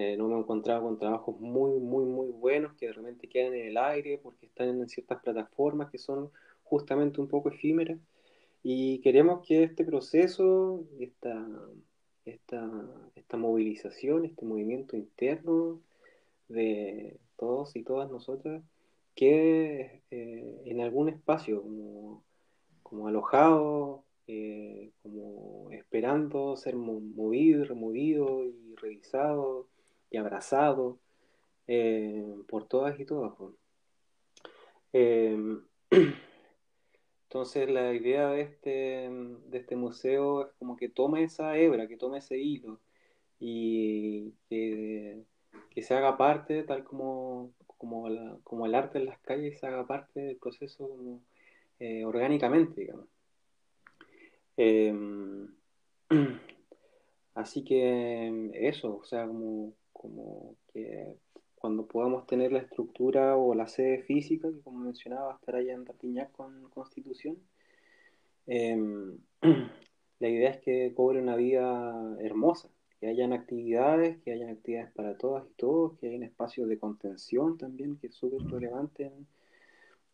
eh, 0.01 0.15
no 0.15 0.29
me 0.29 0.35
he 0.35 0.39
encontrado 0.39 0.83
con 0.83 0.97
trabajos 0.97 1.37
muy, 1.41 1.77
muy, 1.77 2.05
muy 2.05 2.29
buenos 2.29 2.73
que 2.75 2.85
de 2.87 2.93
repente 2.93 3.27
quedan 3.27 3.53
en 3.53 3.67
el 3.67 3.77
aire 3.77 4.17
porque 4.17 4.45
están 4.45 4.69
en 4.69 4.87
ciertas 4.87 5.21
plataformas 5.21 5.91
que 5.91 5.97
son 5.97 6.31
justamente 6.63 7.19
un 7.19 7.27
poco 7.27 7.49
efímeras. 7.49 7.99
Y 8.63 9.01
queremos 9.01 9.45
que 9.45 9.63
este 9.63 9.83
proceso, 9.83 10.85
esta, 11.01 11.45
esta, 12.23 12.71
esta 13.13 13.35
movilización, 13.35 14.23
este 14.23 14.45
movimiento 14.45 14.95
interno 14.95 15.81
de 16.47 17.19
todos 17.35 17.75
y 17.75 17.83
todas 17.83 18.09
nosotras, 18.09 18.63
quede 19.15 20.03
eh, 20.11 20.61
en 20.63 20.79
algún 20.79 21.09
espacio, 21.09 21.61
como, 21.61 22.23
como 22.83 23.09
alojado, 23.09 24.05
eh, 24.27 24.91
como 25.01 25.71
esperando 25.71 26.55
ser 26.55 26.77
movido 26.77 27.65
removido 27.65 28.45
y 28.45 28.75
revisado 28.77 29.67
y 30.09 30.17
abrazado 30.17 30.99
eh, 31.67 32.25
por 32.47 32.67
todas 32.67 32.99
y 32.99 33.05
todas. 33.05 33.33
Em, 34.93 35.63
entonces 37.23 37.69
la 37.69 37.93
idea 37.93 38.29
de 38.29 38.41
este, 38.41 38.69
de 38.69 39.57
este 39.57 39.75
museo 39.75 40.47
es 40.47 40.53
como 40.57 40.75
que 40.75 40.89
tome 40.89 41.23
esa 41.23 41.57
hebra, 41.57 41.87
que 41.87 41.97
tome 41.97 42.19
ese 42.19 42.37
hilo 42.39 42.79
y 43.39 44.33
que, 44.49 45.23
se 45.81 45.93
haga 45.93 46.17
parte, 46.17 46.63
tal 46.63 46.83
como, 46.83 47.53
como, 47.77 48.09
como, 48.43 48.65
el 48.65 48.75
arte 48.75 48.97
en 48.99 49.05
las 49.05 49.19
calles 49.19 49.59
se 49.59 49.67
haga 49.67 49.87
parte 49.87 50.19
del 50.19 50.37
proceso 50.37 51.21
eh, 51.79 52.03
orgánicamente, 52.03 52.81
digamos. 52.81 53.07
Em, 54.57 55.47
así 57.35 57.63
que 57.63 58.51
eso, 58.55 58.97
o 58.97 59.03
sea, 59.05 59.25
como, 59.27 59.73
como 59.99 60.55
que 60.71 61.17
cuando 61.55 61.85
podamos 61.85 62.25
tener 62.25 62.53
la 62.53 62.59
estructura 62.59 63.35
o 63.35 63.53
la 63.53 63.67
sede 63.67 64.01
física, 64.03 64.49
que 64.49 64.61
como 64.61 64.79
mencionaba, 64.79 65.33
estar 65.33 65.55
allá 65.55 65.73
en 65.73 65.85
Rapiñac 65.85 66.31
con 66.31 66.69
Constitución, 66.69 67.37
em, 68.47 69.17
la 70.19 70.29
idea 70.29 70.51
es 70.51 70.59
que 70.61 70.93
cobre 70.95 71.21
una 71.21 71.35
vida 71.35 72.17
hermosa, 72.21 72.69
que 73.01 73.07
hayan 73.07 73.33
actividades, 73.33 74.19
que 74.19 74.31
hayan 74.31 74.49
actividades 74.51 74.91
para 74.93 75.17
todas 75.17 75.45
y 75.45 75.53
todos, 75.55 75.97
que 75.97 76.07
hayan 76.07 76.23
espacios 76.23 76.69
de 76.69 76.79
contención 76.79 77.57
también, 77.57 77.97
que 77.97 78.07
es 78.07 78.15
súper 78.15 78.41
relevante 78.49 79.11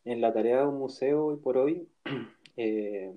en, 0.04 0.22
la 0.22 0.34
tarea 0.34 0.62
de 0.62 0.68
un 0.68 0.80
museo 0.80 1.26
hoy 1.28 1.38
por 1.38 1.58
hoy. 1.58 1.88
Eh, 2.58 3.14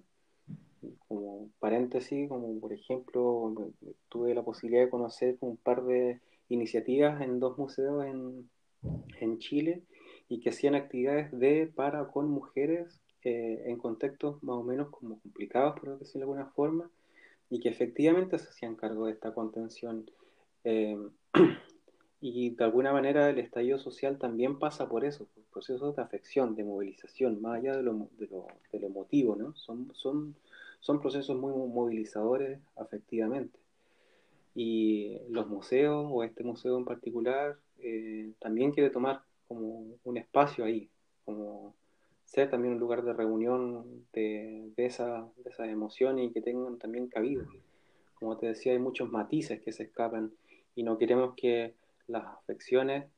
como 1.06 1.48
paréntesis, 1.60 2.28
como 2.28 2.58
por 2.58 2.72
ejemplo, 2.72 3.54
tuve 4.08 4.34
la 4.34 4.42
posibilidad 4.42 4.84
de 4.84 4.90
conocer 4.90 5.36
un 5.40 5.56
par 5.56 5.84
de 5.84 6.20
iniciativas 6.48 7.20
en 7.20 7.40
dos 7.40 7.58
museos 7.58 8.04
en, 8.04 8.48
en 9.20 9.38
Chile 9.38 9.82
y 10.28 10.40
que 10.40 10.50
hacían 10.50 10.74
actividades 10.74 11.30
de 11.38 11.70
para 11.74 12.06
con 12.08 12.30
mujeres 12.30 13.00
eh, 13.22 13.64
en 13.66 13.78
contextos 13.78 14.42
más 14.42 14.56
o 14.56 14.62
menos 14.62 14.90
como 14.90 15.20
complicados, 15.20 15.78
por 15.78 15.98
decirlo 15.98 16.26
de 16.26 16.32
alguna 16.32 16.52
forma, 16.52 16.90
y 17.50 17.60
que 17.60 17.68
efectivamente 17.68 18.38
se 18.38 18.48
hacían 18.48 18.76
cargo 18.76 19.06
de 19.06 19.12
esta 19.12 19.32
contención. 19.32 20.10
Eh, 20.64 20.98
y 22.20 22.50
de 22.50 22.64
alguna 22.64 22.92
manera 22.92 23.30
el 23.30 23.38
estallido 23.38 23.78
social 23.78 24.18
también 24.18 24.58
pasa 24.58 24.88
por 24.88 25.04
eso, 25.04 25.26
por 25.34 25.44
procesos 25.44 25.96
de 25.96 26.02
afección, 26.02 26.54
de 26.54 26.64
movilización, 26.64 27.40
más 27.40 27.58
allá 27.58 27.76
de 27.76 27.82
lo, 27.82 28.08
de 28.18 28.26
lo, 28.26 28.46
de 28.72 28.80
lo 28.80 28.86
emotivo, 28.86 29.36
¿no? 29.36 29.54
Son, 29.56 29.90
son 29.94 30.34
son 30.80 31.00
procesos 31.00 31.36
muy 31.36 31.52
movilizadores 31.52 32.60
afectivamente. 32.76 33.57
Y 34.60 35.20
los 35.28 35.46
museos, 35.46 36.08
o 36.10 36.24
este 36.24 36.42
museo 36.42 36.76
en 36.78 36.84
particular, 36.84 37.56
eh, 37.78 38.32
también 38.40 38.72
quiere 38.72 38.90
tomar 38.90 39.22
como 39.46 39.86
un 40.02 40.16
espacio 40.16 40.64
ahí, 40.64 40.90
como 41.24 41.76
ser 42.24 42.50
también 42.50 42.74
un 42.74 42.80
lugar 42.80 43.04
de 43.04 43.12
reunión 43.12 44.04
de, 44.12 44.72
de, 44.74 44.86
esa, 44.86 45.30
de 45.36 45.50
esas 45.50 45.68
emociones 45.68 46.28
y 46.28 46.32
que 46.32 46.42
tengan 46.42 46.76
también 46.76 47.06
cabida. 47.06 47.46
Como 48.14 48.36
te 48.36 48.48
decía, 48.48 48.72
hay 48.72 48.80
muchos 48.80 49.08
matices 49.12 49.62
que 49.62 49.70
se 49.70 49.84
escapan 49.84 50.32
y 50.74 50.82
no 50.82 50.98
queremos 50.98 51.36
que 51.36 51.76
las 52.08 52.24
afecciones 52.24 53.08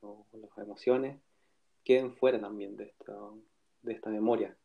o 0.00 0.24
las 0.32 0.56
emociones 0.58 1.18
queden 1.82 2.14
fuera 2.14 2.40
también 2.40 2.76
de 2.76 2.84
esta, 2.84 3.16
de 3.82 3.92
esta 3.94 4.10
memoria 4.10 4.56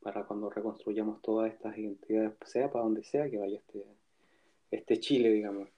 para 0.00 0.24
cuando 0.24 0.50
reconstruyamos 0.50 1.22
todas 1.22 1.52
estas 1.52 1.78
identidades, 1.78 2.32
sea 2.44 2.72
para 2.72 2.84
donde 2.86 3.04
sea 3.04 3.30
que 3.30 3.38
vaya 3.38 3.58
este, 3.58 3.84
este 4.72 4.98
Chile, 4.98 5.32
digamos. 5.32 5.75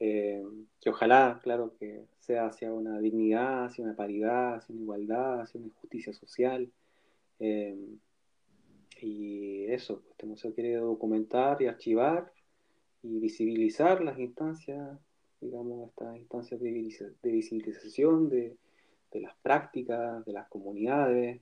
Eh, 0.00 0.42
que 0.80 0.90
ojalá, 0.90 1.40
claro, 1.42 1.74
que 1.78 2.06
sea 2.18 2.46
hacia 2.46 2.72
una 2.72 2.98
dignidad, 3.00 3.66
hacia 3.66 3.84
una 3.84 3.94
paridad, 3.94 4.54
hacia 4.54 4.72
una 4.74 4.82
igualdad, 4.82 5.40
hacia 5.42 5.60
una 5.60 5.70
justicia 5.74 6.12
social. 6.14 6.70
Eh, 7.38 7.76
y 9.02 9.66
eso, 9.66 10.02
este 10.10 10.26
museo 10.26 10.54
quiere 10.54 10.74
documentar 10.76 11.60
y 11.62 11.66
archivar 11.66 12.32
y 13.02 13.18
visibilizar 13.18 14.02
las 14.02 14.18
instancias, 14.18 14.98
digamos, 15.40 15.90
estas 15.90 16.16
instancias 16.16 16.60
de, 16.60 16.70
visibilización 17.22 18.28
de, 18.28 18.56
de 19.12 19.20
las 19.20 19.34
prácticas, 19.42 20.24
de 20.24 20.32
las 20.32 20.48
comunidades, 20.48 21.40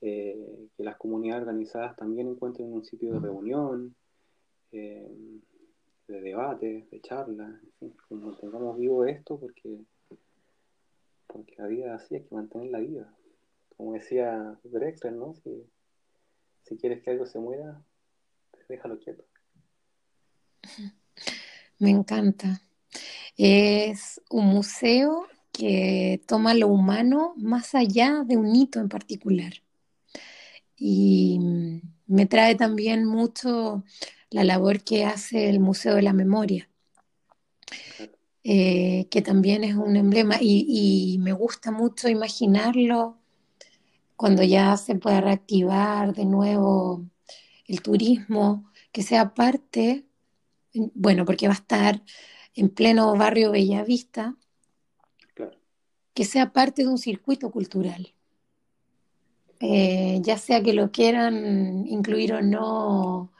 eh, 0.00 0.68
que 0.76 0.82
las 0.82 0.96
comunidades 0.96 1.42
organizadas 1.42 1.94
también 1.94 2.26
encuentren 2.28 2.72
un 2.72 2.84
sitio 2.84 3.12
de 3.12 3.20
reunión, 3.20 3.94
eh, 4.72 5.08
de 6.08 6.20
debate, 6.20 6.86
de 6.90 7.00
charla, 7.00 7.44
en 7.46 7.72
fin, 7.78 7.96
como 8.08 8.26
mantengamos 8.26 8.78
vivo 8.78 9.04
esto 9.04 9.38
porque, 9.38 9.80
porque 11.26 11.54
la 11.58 11.66
vida 11.66 11.94
así 11.94 12.16
hay 12.16 12.22
que 12.22 12.34
mantener 12.34 12.70
la 12.70 12.80
vida. 12.80 13.14
Como 13.76 13.94
decía 13.94 14.58
Drexler, 14.64 15.12
¿no? 15.12 15.34
Si, 15.34 15.64
si 16.62 16.76
quieres 16.76 17.02
que 17.02 17.10
algo 17.10 17.26
se 17.26 17.38
muera, 17.38 17.82
déjalo 18.68 18.98
quieto. 18.98 19.24
Me 21.78 21.90
encanta. 21.90 22.62
Es 23.36 24.20
un 24.30 24.46
museo 24.46 25.26
que 25.52 26.22
toma 26.26 26.54
lo 26.54 26.68
humano 26.68 27.34
más 27.36 27.74
allá 27.74 28.24
de 28.24 28.36
un 28.36 28.54
hito 28.54 28.80
en 28.80 28.88
particular. 28.88 29.52
Y 30.76 31.38
me 32.06 32.26
trae 32.26 32.54
también 32.54 33.04
mucho 33.04 33.84
la 34.32 34.44
labor 34.44 34.82
que 34.82 35.04
hace 35.04 35.48
el 35.48 35.60
Museo 35.60 35.94
de 35.94 36.02
la 36.02 36.12
Memoria, 36.12 36.68
eh, 38.44 39.06
que 39.10 39.22
también 39.22 39.62
es 39.62 39.76
un 39.76 39.96
emblema 39.96 40.36
y, 40.40 41.18
me 41.20 41.32
gusta 41.32 41.70
mucho 41.70 42.08
imaginarlo 42.08 43.18
cuando 44.16 44.42
ya 44.42 44.76
se 44.76 44.94
pueda 44.96 45.20
reactivar 45.20 46.14
de 46.14 46.24
nuevo 46.24 47.04
el 47.66 47.82
turismo, 47.82 48.70
que 48.90 49.02
sea 49.02 49.34
parte, 49.34 50.06
bueno, 50.74 51.24
porque 51.24 51.48
va 51.48 51.54
a 51.54 51.56
estar 51.56 52.02
en 52.54 52.68
pleno 52.70 53.16
barrio 53.16 53.50
Bellavista, 53.52 54.36
que 56.14 56.24
sea 56.24 56.52
parte 56.52 56.82
de 56.82 56.88
un 56.88 56.98
circuito 56.98 57.50
cultural. 57.50 58.14
Eh, 59.60 60.18
ya 60.22 60.38
sea 60.38 60.62
que 60.62 60.72
lo 60.72 60.90
quieran 60.90 61.86
incluir 61.86 62.34
o 62.34 62.42
no 62.42 63.32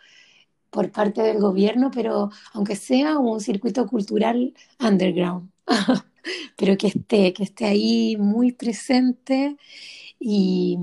por 0.72 0.90
parte 0.90 1.22
del 1.22 1.38
gobierno, 1.38 1.90
pero 1.92 2.30
aunque 2.54 2.76
sea 2.76 3.18
un 3.18 3.40
circuito 3.40 3.86
cultural 3.86 4.54
underground, 4.80 5.50
pero 6.56 6.76
que 6.78 6.88
esté, 6.88 7.32
que 7.34 7.44
esté 7.44 7.66
ahí 7.66 8.16
muy 8.18 8.52
presente 8.52 9.56
y, 10.18 10.78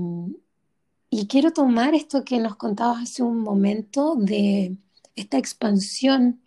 y 1.10 1.26
quiero 1.26 1.52
tomar 1.52 1.94
esto 1.94 2.24
que 2.24 2.38
nos 2.38 2.56
contabas 2.56 3.02
hace 3.02 3.22
un 3.22 3.40
momento 3.40 4.14
de 4.16 4.76
esta 5.16 5.38
expansión 5.38 6.40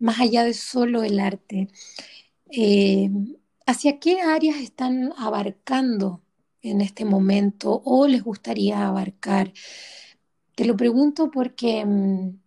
más 0.00 0.20
allá 0.20 0.44
de 0.44 0.54
solo 0.54 1.02
el 1.04 1.20
arte. 1.20 1.68
Eh, 2.50 3.10
¿Hacia 3.66 4.00
qué 4.00 4.20
áreas 4.20 4.56
están 4.58 5.12
abarcando 5.16 6.22
en 6.62 6.80
este 6.80 7.04
momento 7.04 7.82
o 7.84 8.08
les 8.08 8.22
gustaría 8.24 8.86
abarcar? 8.86 9.52
Te 10.56 10.64
lo 10.64 10.76
pregunto 10.76 11.30
porque 11.30 11.84
mm, 11.84 12.43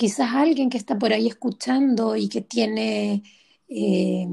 quizás 0.00 0.30
alguien 0.34 0.70
que 0.70 0.78
está 0.78 0.98
por 0.98 1.12
ahí 1.12 1.26
escuchando 1.26 2.16
y 2.16 2.30
que 2.30 2.40
tiene 2.40 3.22
eh, 3.68 4.26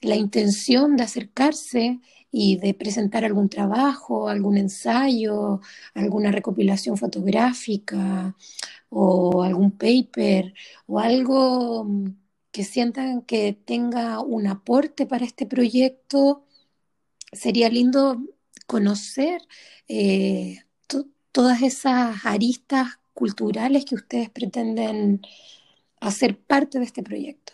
la 0.00 0.16
intención 0.16 0.96
de 0.96 1.02
acercarse 1.04 2.00
y 2.30 2.56
de 2.56 2.72
presentar 2.72 3.26
algún 3.26 3.50
trabajo, 3.50 4.28
algún 4.28 4.56
ensayo, 4.56 5.60
alguna 5.92 6.32
recopilación 6.32 6.96
fotográfica 6.96 8.34
o 8.88 9.42
algún 9.42 9.72
paper 9.72 10.54
o 10.86 10.98
algo 10.98 11.84
mm, 11.84 12.16
que 12.52 12.64
sientan 12.64 13.22
que 13.22 13.52
tenga 13.52 14.20
un 14.20 14.46
aporte 14.46 15.04
para 15.06 15.26
este 15.26 15.44
proyecto, 15.44 16.46
sería 17.32 17.68
lindo 17.68 18.18
conocer 18.66 19.42
eh, 19.88 20.64
todas 21.32 21.62
esas 21.62 22.24
aristas 22.24 22.98
culturales 23.14 23.84
que 23.84 23.94
ustedes 23.94 24.30
pretenden 24.30 25.22
hacer 26.00 26.36
parte 26.36 26.78
de 26.78 26.84
este 26.84 27.02
proyecto. 27.02 27.52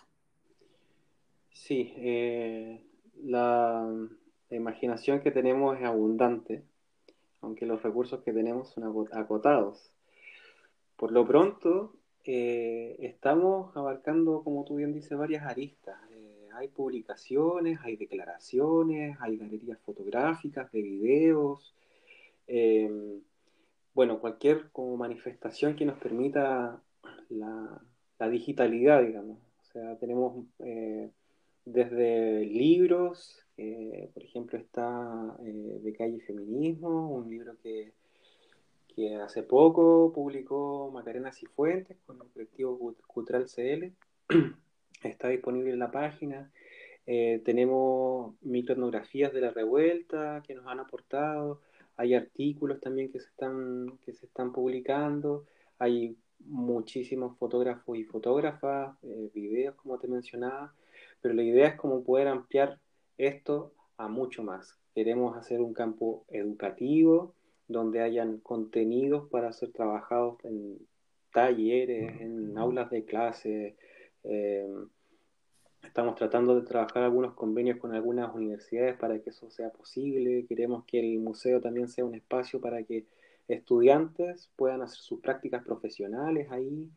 Sí, 1.52 1.92
eh, 1.98 2.82
la, 3.22 3.86
imaginación 4.50 5.20
que 5.20 5.30
tenemos 5.30 5.76
es 5.76 5.84
abundante, 5.84 6.62
aunque 7.42 7.66
los 7.66 7.82
recursos 7.82 8.22
que 8.22 8.32
tenemos 8.32 8.70
son 8.70 9.06
acotados. 9.12 9.92
por 10.96 11.12
lo 11.12 11.26
pronto, 11.26 11.92
eh, 12.24 12.96
estamos 13.00 13.76
abarcando, 13.76 14.42
como 14.42 14.64
tú 14.64 14.76
bien 14.76 14.92
dices, 14.94 15.16
varias 15.16 15.44
aristas. 15.44 15.98
Eh, 16.10 16.48
hay 16.54 16.68
publicaciones, 16.68 17.78
hay 17.82 17.96
declaraciones, 17.96 19.16
hay 19.20 19.36
galerías 19.36 19.78
fotográficas, 19.80 20.72
de 20.72 20.82
videos. 20.82 21.74
Bueno, 23.98 24.20
cualquier 24.20 24.70
como 24.70 24.96
manifestación 24.96 25.74
que 25.74 25.84
nos 25.84 25.98
permita 25.98 26.80
la, 27.30 27.82
digitalidad, 28.30 29.02
digamos. 29.02 29.38
O 29.60 29.64
sea, 29.64 29.96
tenemos 29.98 30.46
desde 31.64 32.44
libros, 32.44 33.44
por 33.56 34.22
ejemplo, 34.22 34.56
está 34.56 35.36
De 35.40 35.92
Calle 35.98 36.20
Feminismo, 36.20 37.10
un 37.10 37.28
libro 37.28 37.56
que 37.60 37.92
hace 39.20 39.42
poco 39.42 40.12
publicó 40.12 40.92
Macarena 40.92 41.32
Cifuentes 41.32 41.96
con 42.06 42.20
el 42.22 42.28
colectivo 42.28 42.94
Cultural 43.04 43.46
CL. 43.46 43.92
Está 45.02 45.28
disponible 45.28 45.72
en 45.72 45.80
la 45.80 45.90
página. 45.90 46.52
Eh, 47.10 47.40
tenemos 47.44 48.34
microetnografías 48.42 49.32
de 49.32 49.40
la 49.40 49.50
revuelta 49.50 50.40
que 50.46 50.54
nos 50.54 50.68
han 50.68 50.78
aportado. 50.78 51.62
Hay 51.98 52.14
artículos 52.14 52.80
también 52.80 53.10
que 53.10 53.18
se 53.18 53.26
están, 53.26 53.98
que 54.04 54.12
se 54.12 54.26
están 54.26 54.52
publicando. 54.52 55.44
Hay 55.78 56.16
muchísimos 56.38 57.36
fotógrafos 57.36 57.98
y 57.98 58.04
fotógrafas, 58.04 58.96
eh, 59.02 59.30
videos 59.34 59.74
como 59.74 59.98
te 59.98 60.06
mencionaba. 60.06 60.72
Pero 61.20 61.34
la 61.34 61.42
idea 61.42 61.68
es 61.68 61.74
como 61.74 62.04
poder 62.04 62.28
ampliar 62.28 62.78
esto 63.18 63.72
a 63.96 64.06
mucho 64.06 64.44
más. 64.44 64.78
Queremos 64.94 65.36
hacer 65.36 65.60
un 65.60 65.74
campo 65.74 66.24
educativo 66.28 67.34
donde 67.66 68.00
hayan 68.00 68.38
contenidos 68.38 69.28
para 69.28 69.52
ser 69.52 69.72
trabajados 69.72 70.38
en 70.44 70.78
talleres, 71.32 72.20
en 72.20 72.56
aulas 72.56 72.90
de 72.90 73.04
clase. 73.04 73.76
Eh, 74.22 74.68
estamos 75.98 76.14
tratando 76.14 76.54
de 76.54 76.62
trabajar 76.64 77.02
algunos 77.02 77.34
convenios 77.34 77.76
con 77.78 77.92
algunas 77.92 78.32
universidades 78.32 78.96
para 78.96 79.18
que 79.18 79.30
eso 79.30 79.50
sea 79.50 79.70
posible. 79.70 80.46
Queremos 80.46 80.84
que 80.84 81.00
el 81.00 81.18
museo 81.18 81.60
también 81.60 81.88
sea 81.88 82.04
un 82.04 82.14
espacio 82.14 82.60
para 82.60 82.84
que 82.84 83.04
estudiantes 83.48 84.48
puedan 84.54 84.80
hacer 84.80 85.00
sus 85.00 85.18
prácticas 85.18 85.64
profesionales 85.64 86.46
ahí. 86.52 86.88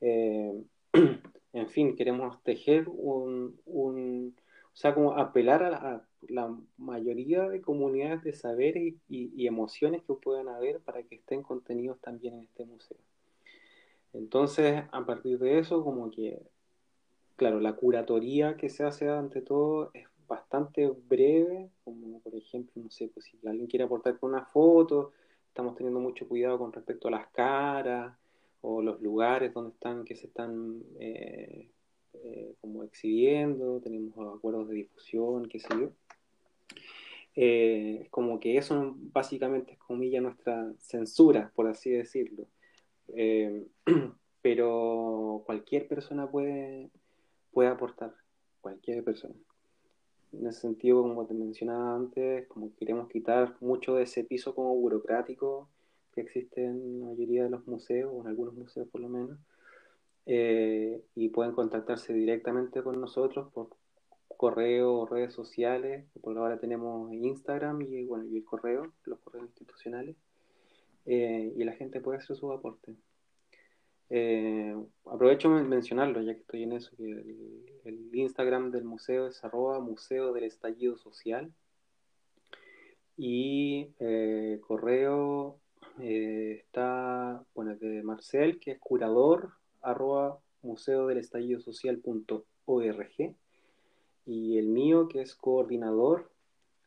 Eh, 0.00 0.64
en 1.52 1.68
fin, 1.68 1.94
queremos 1.94 2.42
tejer 2.42 2.88
un, 2.88 3.56
un, 3.66 4.34
o 4.72 4.76
sea, 4.76 4.94
como 4.94 5.16
apelar 5.16 5.62
a, 5.62 6.04
la 6.22 6.52
mayoría 6.76 7.48
de 7.48 7.62
comunidades 7.62 8.24
de 8.24 8.32
saberes 8.32 8.94
y, 9.08 9.46
emociones 9.46 10.02
que 10.02 10.14
puedan 10.14 10.48
haber 10.48 10.80
para 10.80 11.04
que 11.04 11.14
estén 11.14 11.44
contenidos 11.44 12.00
también 12.00 12.34
en 12.34 12.40
este 12.46 12.64
museo. 12.64 12.98
Entonces, 14.12 14.82
a 14.90 15.06
partir 15.06 15.38
de 15.38 15.60
eso, 15.60 15.84
como 15.84 16.10
que, 16.10 16.42
claro, 17.40 17.58
la 17.58 17.72
curatoría 17.72 18.58
que 18.58 18.68
se 18.68 18.84
hace 18.84 19.08
ante 19.08 19.40
todo 19.40 19.92
es 19.94 20.06
bastante 20.28 20.86
breve, 20.88 21.70
como 21.84 22.20
por 22.20 22.34
ejemplo, 22.34 22.82
no 22.82 22.90
sé, 22.90 23.08
pues 23.08 23.24
si 23.24 23.38
alguien 23.48 23.66
quiere 23.66 23.86
aportar 23.86 24.18
con 24.18 24.34
una 24.34 24.44
foto, 24.44 25.12
estamos 25.48 25.74
teniendo 25.74 26.00
mucho 26.00 26.28
cuidado 26.28 26.58
con 26.58 26.70
respecto 26.70 27.08
a 27.08 27.12
las 27.12 27.28
caras 27.28 28.14
o 28.60 28.82
los 28.82 29.00
lugares 29.00 29.54
donde 29.54 29.70
están, 29.70 30.04
que 30.04 30.16
se 30.16 30.26
están 30.26 30.82
eh, 30.98 31.70
eh, 32.12 32.56
como 32.60 32.84
exhibiendo, 32.84 33.80
tenemos 33.80 34.36
acuerdos 34.36 34.68
de 34.68 34.74
difusión, 34.74 35.48
qué 35.48 35.60
sé 35.60 35.68
yo. 35.70 35.92
Eh, 37.36 38.06
como 38.10 38.38
que 38.38 38.58
eso 38.58 38.96
básicamente 39.14 39.72
es 39.72 39.78
comilla 39.78 40.20
nuestra 40.20 40.74
censura, 40.78 41.50
por 41.54 41.68
así 41.68 41.88
decirlo. 41.88 42.48
Eh, 43.08 43.64
pero 44.42 45.42
cualquier 45.46 45.88
persona 45.88 46.30
puede, 46.30 46.90
puede 47.52 47.68
aportar, 47.68 48.14
cualquier 48.60 49.04
persona. 49.04 49.34
En 50.32 50.46
ese 50.46 50.60
sentido, 50.60 51.02
como 51.02 51.26
te 51.26 51.34
mencionaba 51.34 51.96
antes, 51.96 52.46
como 52.48 52.74
queremos 52.76 53.08
quitar 53.08 53.56
mucho 53.60 53.96
de 53.96 54.04
ese 54.04 54.24
piso 54.24 54.54
como 54.54 54.76
burocrático 54.76 55.68
que 56.12 56.20
existe 56.20 56.64
en 56.64 57.00
la 57.00 57.06
mayoría 57.06 57.44
de 57.44 57.50
los 57.50 57.66
museos, 57.66 58.10
o 58.12 58.20
en 58.20 58.28
algunos 58.28 58.54
museos 58.54 58.88
por 58.88 59.00
lo 59.00 59.08
menos, 59.08 59.38
eh, 60.26 61.02
y 61.14 61.28
pueden 61.30 61.52
contactarse 61.52 62.12
directamente 62.12 62.82
con 62.82 63.00
nosotros 63.00 63.52
por 63.52 63.70
correo 64.36 64.94
o 64.94 65.06
redes 65.06 65.34
sociales. 65.34 66.06
Por 66.20 66.38
ahora 66.38 66.58
tenemos 66.58 67.12
Instagram 67.12 67.82
y, 67.82 68.04
bueno, 68.04 68.26
y 68.26 68.38
el 68.38 68.44
correo, 68.44 68.92
los 69.04 69.18
correos 69.20 69.46
institucionales, 69.46 70.16
eh, 71.06 71.52
y 71.56 71.64
la 71.64 71.72
gente 71.72 72.00
puede 72.00 72.18
hacer 72.18 72.36
su 72.36 72.52
aporte. 72.52 72.94
Eh, 74.10 74.76
aprovecho 75.06 75.48
de 75.50 75.62
mencionarlo, 75.62 76.20
ya 76.20 76.34
que 76.34 76.40
estoy 76.40 76.64
en 76.64 76.72
eso, 76.72 76.90
el, 76.98 78.10
Instagram 78.12 78.70
del 78.70 78.84
museo 78.84 79.28
es 79.28 79.42
arroba 79.44 79.80
museo 79.80 80.32
del 80.32 80.44
estallido 80.44 80.96
social 80.98 81.52
y 83.16 83.88
correo 84.66 85.60
está, 85.98 87.44
bueno, 87.54 87.76
de 87.76 88.02
Marcel, 88.02 88.58
que 88.58 88.72
es 88.72 88.78
curador 88.80 89.52
arroba 89.80 90.40
museo 90.62 91.06
del 91.06 91.18
estallido 91.18 91.60
social.org 91.60 93.34
y 94.26 94.58
el 94.58 94.68
mío 94.68 95.08
que 95.08 95.22
es 95.22 95.34
coordinador 95.34 96.30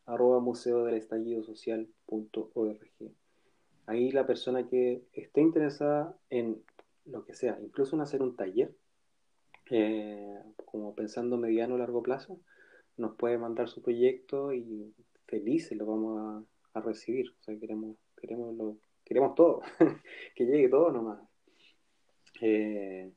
arroba 0.06 0.40
museo 0.40 0.84
del 0.86 0.96
estallido 0.96 1.44
social.org. 1.44 2.80
Ahí 3.86 4.12
la 4.12 4.26
persona 4.26 4.68
que 4.68 5.04
esté 5.14 5.42
interesada 5.42 6.16
en 6.30 6.62
lo 7.06 7.26
que 7.26 7.34
sea, 7.34 7.60
incluso 7.62 7.96
en 7.96 8.02
hacer 8.02 8.22
un 8.22 8.36
taller, 8.36 8.76
eh, 9.70 10.38
como 10.66 10.96
pensando 10.96 11.38
mediano 11.38 11.76
o 11.76 11.78
largo 11.78 12.04
plazo, 12.04 12.40
nos 12.98 13.16
puede 13.16 13.38
mandar 13.38 13.70
su 13.70 13.82
proyecto 13.82 14.54
y 14.54 14.94
felices 15.26 15.78
lo 15.78 15.86
vamos 15.86 16.46
a, 16.74 16.82
recibir. 16.82 17.30
O 17.40 17.44
sea, 17.44 17.60
queremos, 17.60 17.98
queremos, 18.20 18.56
lo, 18.56 18.78
queremos 19.06 19.36
todo, 19.36 19.62
que 20.36 20.46
llegue 20.46 20.70
todo 20.70 20.92
nomás. 20.92 21.20
Eh, 22.42 23.12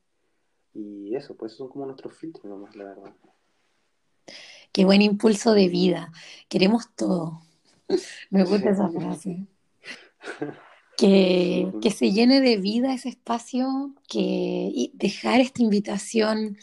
y 0.73 1.15
eso, 1.15 1.35
pues 1.35 1.53
son 1.53 1.69
como 1.69 1.85
nuestros 1.85 2.15
filtros 2.15 2.45
nomás, 2.45 2.75
la 2.75 2.83
verdad. 2.83 3.15
Qué 4.71 4.85
buen 4.85 5.01
impulso 5.01 5.53
de 5.53 5.69
vida. 5.69 6.11
Queremos 6.49 6.93
todo. 6.95 7.41
Me 8.29 8.43
gusta 8.43 8.69
esa 8.69 8.89
frase. 8.89 9.47
Que, 10.97 11.71
que, 11.79 11.91
se 11.91 12.11
llene 12.11 12.41
de 12.41 12.57
vida 12.57 12.91
ese 12.91 13.09
espacio, 13.09 13.93
que 14.07 14.89
dejar 14.93 15.39
esta 15.39 15.61
invitación 15.61 16.57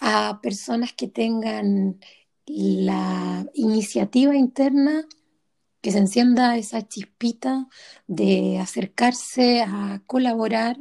a 0.00 0.40
personas 0.42 0.92
que 0.94 1.06
tengan 1.06 2.00
la 2.46 3.46
iniciativa 3.54 4.34
interna, 4.36 5.06
que 5.80 5.92
se 5.92 5.98
encienda 5.98 6.56
esa 6.56 6.86
chispita 6.86 7.68
de 8.06 8.58
acercarse 8.58 9.62
a 9.62 10.02
colaborar. 10.06 10.78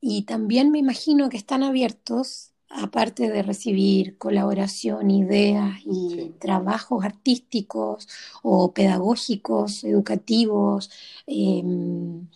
Y 0.00 0.22
también 0.22 0.70
me 0.70 0.78
imagino 0.78 1.28
que 1.28 1.36
están 1.36 1.62
abiertos, 1.62 2.49
aparte 2.70 3.28
de 3.30 3.42
recibir 3.42 4.16
colaboración, 4.18 5.10
ideas 5.10 5.78
y 5.84 6.30
trabajos 6.38 7.04
artísticos 7.04 8.08
o 8.42 8.72
pedagógicos, 8.72 9.84
educativos, 9.84 10.90
em, 11.26 12.26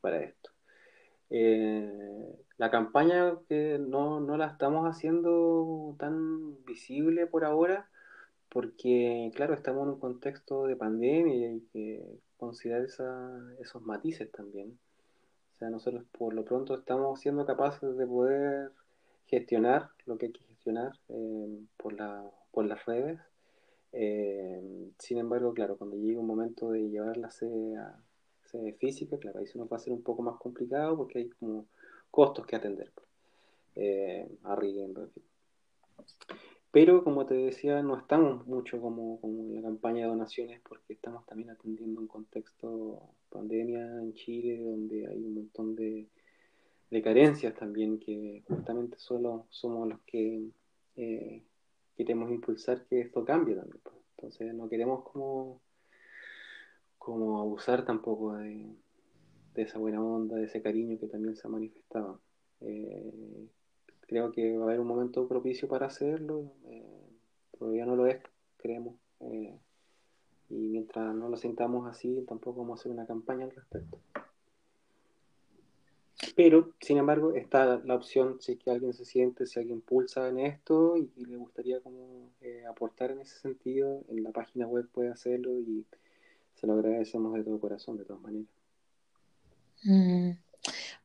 para 0.00 0.22
esto. 0.22 0.51
Eh, 1.34 2.36
la 2.58 2.70
campaña 2.70 3.38
que 3.48 3.78
no, 3.78 4.20
no, 4.20 4.36
la 4.36 4.48
estamos 4.48 4.84
haciendo 4.86 5.96
tan 5.98 6.62
visible 6.66 7.26
por 7.26 7.46
ahora 7.46 7.88
porque, 8.50 9.30
claro, 9.34 9.54
estamos 9.54 9.84
en 9.84 9.94
un 9.94 9.98
contexto 9.98 10.66
de 10.66 10.76
pandemia 10.76 11.34
y 11.34 11.44
hay 11.44 11.60
que 11.72 12.20
considerar 12.36 12.86
esos 13.58 13.82
matices 13.82 14.30
también. 14.30 14.78
O 15.54 15.58
sea, 15.58 15.70
nosotros 15.70 16.04
por 16.12 16.34
lo 16.34 16.44
pronto 16.44 16.74
estamos 16.74 17.18
siendo 17.18 17.46
capaces 17.46 17.96
de 17.96 18.06
poder 18.06 18.72
gestionar 19.24 19.88
lo 20.04 20.18
que 20.18 20.26
hay 20.26 20.32
que 20.32 20.44
gestionar 20.44 20.92
eh, 21.08 21.60
por, 21.78 21.94
la, 21.94 22.30
por 22.50 22.66
las 22.66 22.84
redes. 22.84 23.18
Eh, 23.92 24.90
sin 24.98 25.16
embargo, 25.16 25.54
claro, 25.54 25.78
cuando 25.78 25.96
llegue 25.96 26.18
un 26.18 26.26
momento 26.26 26.70
de 26.72 26.90
llevar 26.90 27.16
la 27.16 27.30
sede 27.30 27.78
a 27.78 27.96
física, 28.78 29.18
claro, 29.18 29.38
ahí 29.38 29.46
se 29.46 29.58
nos 29.58 29.68
va 29.68 29.76
a 29.76 29.80
hacer 29.80 29.92
un 29.92 30.02
poco 30.02 30.22
más 30.22 30.36
complicado 30.38 30.96
porque 30.96 31.18
hay 31.20 31.28
como 31.30 31.66
costos 32.10 32.46
que 32.46 32.56
atender. 32.56 32.92
Eh, 33.74 34.28
arriendo, 34.44 35.08
pero 36.72 37.04
como 37.04 37.26
te 37.26 37.34
decía, 37.34 37.82
no 37.82 37.98
estamos 37.98 38.46
mucho 38.46 38.80
como, 38.80 39.20
en 39.22 39.54
la 39.56 39.62
campaña 39.62 40.04
de 40.04 40.08
donaciones 40.08 40.60
porque 40.66 40.94
estamos 40.94 41.24
también 41.26 41.50
atendiendo 41.50 42.00
un 42.00 42.06
contexto 42.06 43.10
pandemia 43.28 43.80
en 44.00 44.14
Chile 44.14 44.58
donde 44.62 45.06
hay 45.06 45.18
un 45.18 45.34
montón 45.34 45.76
de, 45.76 46.08
carencias 47.02 47.54
también 47.54 47.98
que 47.98 48.42
justamente 48.46 48.98
solo 48.98 49.46
somos 49.50 49.88
los 49.88 50.00
que 50.02 50.48
eh, 50.96 51.42
queremos 51.96 52.30
impulsar 52.30 52.84
que 52.86 53.00
esto 53.00 53.24
cambie 53.24 53.54
también. 53.54 53.80
Pues. 53.82 53.96
Entonces 54.16 54.54
no 54.54 54.68
queremos 54.68 55.02
como, 55.04 55.60
como 57.02 57.40
abusar 57.40 57.84
tampoco 57.84 58.36
de, 58.36 58.76
esa 59.56 59.78
buena 59.78 60.00
onda, 60.00 60.36
de 60.36 60.44
ese 60.44 60.62
cariño 60.62 60.98
que 61.00 61.08
también 61.08 61.34
se 61.34 61.48
ha 61.48 61.50
manifestado. 61.50 62.20
Eh, 62.60 63.48
creo 64.02 64.30
que 64.30 64.56
va 64.56 64.62
a 64.62 64.66
haber 64.68 64.78
un 64.78 64.86
momento 64.86 65.26
propicio 65.26 65.66
para 65.66 65.86
hacerlo. 65.86 66.52
Eh, 66.66 67.08
todavía 67.58 67.86
no 67.86 67.96
lo 67.96 68.06
es, 68.06 68.22
creemos. 68.56 68.94
Eh, 69.18 69.58
y 70.48 70.68
mientras 70.68 71.12
no 71.12 71.28
lo 71.28 71.36
sintamos 71.36 71.88
así, 71.88 72.24
tampoco 72.28 72.60
vamos 72.60 72.78
a 72.78 72.80
hacer 72.80 72.92
una 72.92 73.06
campaña 73.06 73.46
al 73.46 73.50
respecto. 73.50 73.98
Pero, 76.36 76.72
sin 76.80 76.98
embargo, 76.98 77.32
está 77.32 77.82
la 77.84 77.96
opción 77.96 78.40
si 78.40 78.56
que 78.56 78.70
alguien 78.70 78.92
se 78.92 79.04
siente, 79.04 79.46
si 79.46 79.58
alguien 79.58 79.80
pulsa 79.80 80.28
en 80.28 80.38
esto 80.38 80.96
y, 80.96 81.10
le 81.24 81.36
gustaría 81.36 81.80
como 81.80 82.30
eh, 82.40 82.64
aportar 82.64 83.10
en 83.10 83.22
ese 83.22 83.40
sentido, 83.40 84.04
en 84.08 84.22
la 84.22 84.30
página 84.30 84.68
web 84.68 84.88
puede 84.92 85.10
hacerlo 85.10 85.58
y 85.58 85.84
se 86.62 86.68
lo 86.68 86.74
agradecemos 86.74 87.34
de 87.34 87.42
todo 87.42 87.58
corazón, 87.58 87.96
de 87.96 88.04
todas 88.04 88.22
maneras. 88.22 88.48
Mm. 89.82 90.30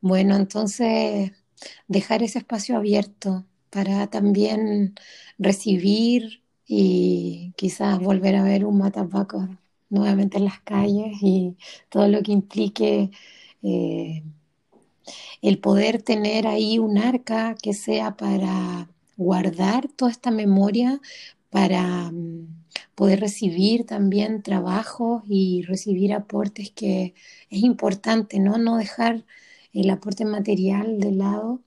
Bueno, 0.00 0.36
entonces 0.36 1.32
dejar 1.88 2.22
ese 2.22 2.38
espacio 2.38 2.76
abierto 2.76 3.44
para 3.68 4.06
también 4.06 4.94
recibir 5.36 6.44
y 6.64 7.54
quizás 7.56 7.98
volver 7.98 8.36
a 8.36 8.44
ver 8.44 8.64
un 8.64 8.78
matapaco 8.78 9.48
nuevamente 9.90 10.38
en 10.38 10.44
las 10.44 10.60
calles 10.60 11.18
y 11.22 11.56
todo 11.88 12.06
lo 12.06 12.22
que 12.22 12.30
implique 12.30 13.10
eh, 13.64 14.22
el 15.42 15.58
poder 15.58 16.02
tener 16.02 16.46
ahí 16.46 16.78
un 16.78 16.98
arca 16.98 17.56
que 17.60 17.74
sea 17.74 18.16
para 18.16 18.88
guardar 19.16 19.88
toda 19.88 20.12
esta 20.12 20.30
memoria, 20.30 21.00
para 21.50 22.12
mm, 22.12 22.57
poder 22.94 23.20
recibir 23.20 23.86
también 23.86 24.42
trabajos 24.42 25.22
y 25.28 25.62
recibir 25.62 26.12
aportes 26.14 26.70
que 26.72 27.14
es 27.50 27.62
importante, 27.62 28.38
¿no? 28.40 28.58
No 28.58 28.76
dejar 28.76 29.24
el 29.72 29.90
aporte 29.90 30.24
material 30.24 31.00
de 31.00 31.12
lado 31.12 31.62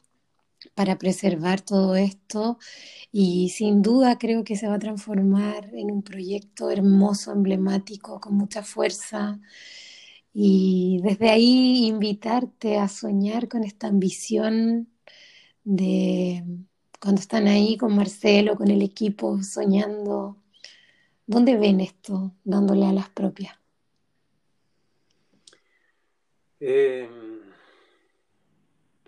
para 0.76 0.98
preservar 0.98 1.62
todo 1.62 1.96
esto 1.96 2.58
y 3.12 3.50
sin 3.50 3.82
duda 3.82 4.18
creo 4.18 4.44
que 4.44 4.56
se 4.58 4.68
va 4.68 4.76
a 4.76 4.80
transformar 4.80 5.70
en 5.76 5.92
un 5.92 6.04
proyecto 6.04 6.70
hermoso, 6.72 7.32
emblemático, 7.32 8.20
con 8.20 8.36
mucha 8.36 8.64
fuerza 8.64 9.40
y 10.34 11.02
desde 11.04 11.30
ahí 11.30 11.88
invitarte 11.88 12.78
a 12.80 12.88
soñar 12.88 13.48
con 13.50 13.64
esta 13.64 13.88
ambición 13.88 14.90
de 15.64 16.46
cuando 17.02 17.22
están 17.22 17.48
ahí 17.48 17.78
con 17.78 17.96
Marcelo, 17.96 18.56
con 18.58 18.70
el 18.72 18.82
equipo, 18.82 19.44
soñando, 19.44 20.41
¿dónde 21.32 21.58
ven 21.58 21.80
esto 21.82 22.34
dándole 22.44 22.86
a 22.86 22.94
las 22.94 23.10
propias? 23.10 23.58
Eh 26.60 27.10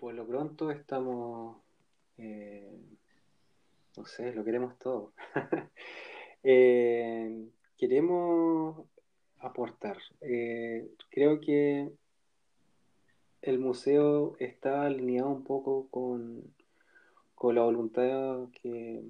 por 0.04 0.12
lo 0.12 0.26
pronto 0.26 0.70
estamos, 0.70 1.56
eh, 2.18 2.78
no 3.96 4.04
sé, 4.04 4.34
lo 4.34 4.44
queremos 4.44 4.78
todo. 4.78 5.14
Eh, 6.46 7.48
queremos 7.78 8.86
aportar. 9.38 9.96
Eh, 10.20 10.90
creo 11.08 11.40
que 11.40 11.90
el 13.40 13.58
museo 13.58 14.36
está 14.38 14.84
alineado 14.84 15.30
un 15.30 15.42
poco 15.42 15.88
con, 15.88 16.54
con 17.34 17.54
la 17.54 17.62
voluntad 17.62 18.50
que, 18.60 19.02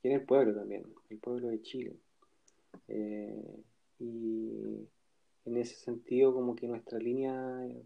tiene 0.00 0.16
el 0.16 0.24
pueblo 0.24 0.56
también, 0.56 0.92
el 1.08 1.18
pueblo 1.18 1.50
de 1.50 1.62
Chile. 1.62 1.94
Y 2.88 4.88
en 5.44 5.56
ese 5.56 5.74
sentido, 5.76 6.34
como 6.34 6.54
que 6.54 6.68
nuestra 6.68 6.98
línea 6.98 7.34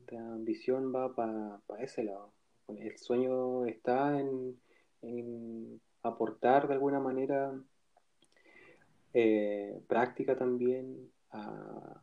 de 0.07 0.16
ambición 0.16 0.92
va 0.94 1.14
para 1.14 1.82
ese 1.82 2.05
lado. 2.05 2.32
El 2.68 2.99
sueño 2.99 3.64
está 3.66 4.20
en, 4.20 4.61
aportar 6.03 6.66
de 6.66 6.74
alguna 6.74 6.99
manera 6.99 7.55
eh, 9.12 9.80
práctica 9.86 10.36
también 10.36 11.12
a, 11.30 12.03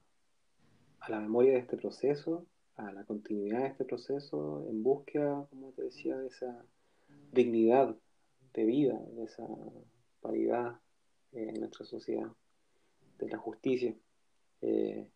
la 1.10 1.20
memoria 1.20 1.54
de 1.54 1.60
este 1.60 1.76
proceso, 1.76 2.46
a 2.78 2.94
la 2.94 3.04
continuidad 3.04 3.60
de 3.60 3.68
este 3.68 3.84
proceso, 3.84 4.66
en 4.70 4.84
búsqueda, 4.84 5.46
como 5.50 5.74
te 5.74 5.84
decía, 5.84 6.18
de 6.18 6.28
esa 6.28 6.66
dignidad 7.34 7.96
de 8.54 8.66
vida, 8.66 8.98
de 9.16 9.26
esa 9.26 9.46
paridad 10.22 10.80
en 11.34 11.56
nuestra 11.56 11.86
sociedad, 11.86 12.32
de 13.24 13.32
la 13.32 13.38
justicia, 13.38 13.96
eh, 14.62 15.08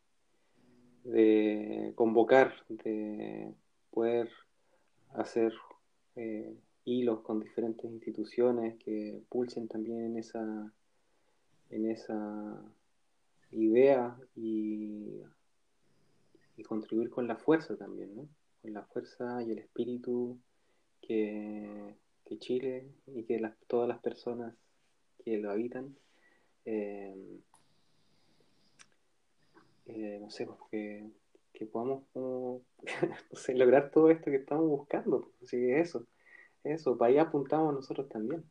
de 1.04 1.94
convocar, 1.96 2.54
de 2.70 3.54
poder 3.92 4.30
hacer 5.14 5.54
eh, 6.16 6.56
hilos 6.84 7.22
con 7.22 7.40
diferentes 7.40 7.90
instituciones 7.90 8.78
que 8.84 9.22
pulsen 9.30 9.68
también 9.68 10.06
en 10.06 10.18
esa, 10.18 10.74
en 11.70 11.90
esa 11.90 12.62
idea 13.52 14.18
y, 14.36 15.22
y 16.58 16.64
contribuir 16.64 17.10
con 17.10 17.28
la 17.28 17.38
fuerza 17.38 17.78
también, 17.78 18.16
¿no? 18.16 18.28
con 18.62 18.74
la 18.74 18.84
fuerza 18.84 19.44
y 19.44 19.52
el 19.52 19.60
espíritu 19.60 20.40
que, 21.02 21.96
Chile 22.40 22.86
y 23.08 23.24
que 23.24 23.42
todas 23.68 23.88
las 23.88 24.00
personas 24.00 24.54
que 25.24 25.38
lo 25.38 25.50
habitan, 25.50 25.96
eh, 26.66 27.16
eh, 29.88 30.20
no 30.22 30.30
sé, 30.30 30.46
porque 30.46 31.10
que 31.54 31.66
podamos 31.66 32.04
lograr 33.50 33.90
todo 33.92 34.12
esto 34.12 34.30
que 34.30 34.38
estamos 34.38 34.68
buscando. 34.68 35.32
Así 35.42 35.58
que 35.58 35.80
eso, 35.80 36.06
eso, 36.64 36.98
para 36.98 37.12
allá 37.12 37.22
apuntamos 37.24 37.74
nosotros 37.74 38.08
también. 38.10 38.44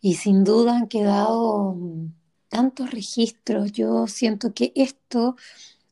Y 0.00 0.14
sin 0.14 0.44
duda 0.44 0.76
han 0.76 0.88
quedado 0.88 1.76
tantos 2.48 2.90
registros. 2.90 3.72
Yo 3.72 4.06
siento 4.06 4.52
que 4.52 4.72
esto 4.74 5.36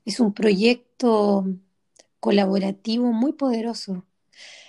es 0.05 0.19
un 0.19 0.33
proyecto 0.33 1.47
colaborativo 2.19 3.13
muy 3.13 3.33
poderoso. 3.33 4.05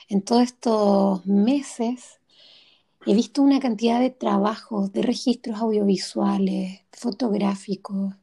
En 0.08 0.22
todos 0.22 0.44
estos 0.44 1.26
meses 1.26 2.19
he 3.06 3.14
visto 3.16 3.42
una 3.42 3.60
cantidad 3.60 4.00
de 4.00 4.10
trabajos, 4.12 4.92
de 4.94 5.02
registros 5.02 5.60
audiovisuales, 5.60 6.82
fotográficos, 6.92 8.16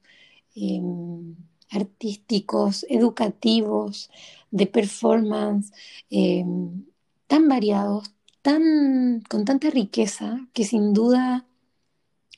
em, 0.54 1.36
artísticos, 1.70 2.86
educativos, 2.88 4.10
de 4.50 4.66
performance, 4.66 5.72
em, 6.10 6.84
tan 7.26 7.48
variados, 7.48 8.12
tan, 8.42 9.22
con 9.28 9.44
tanta 9.44 9.70
riqueza, 9.70 10.48
que 10.52 10.64
sin 10.64 10.92
duda 10.94 11.46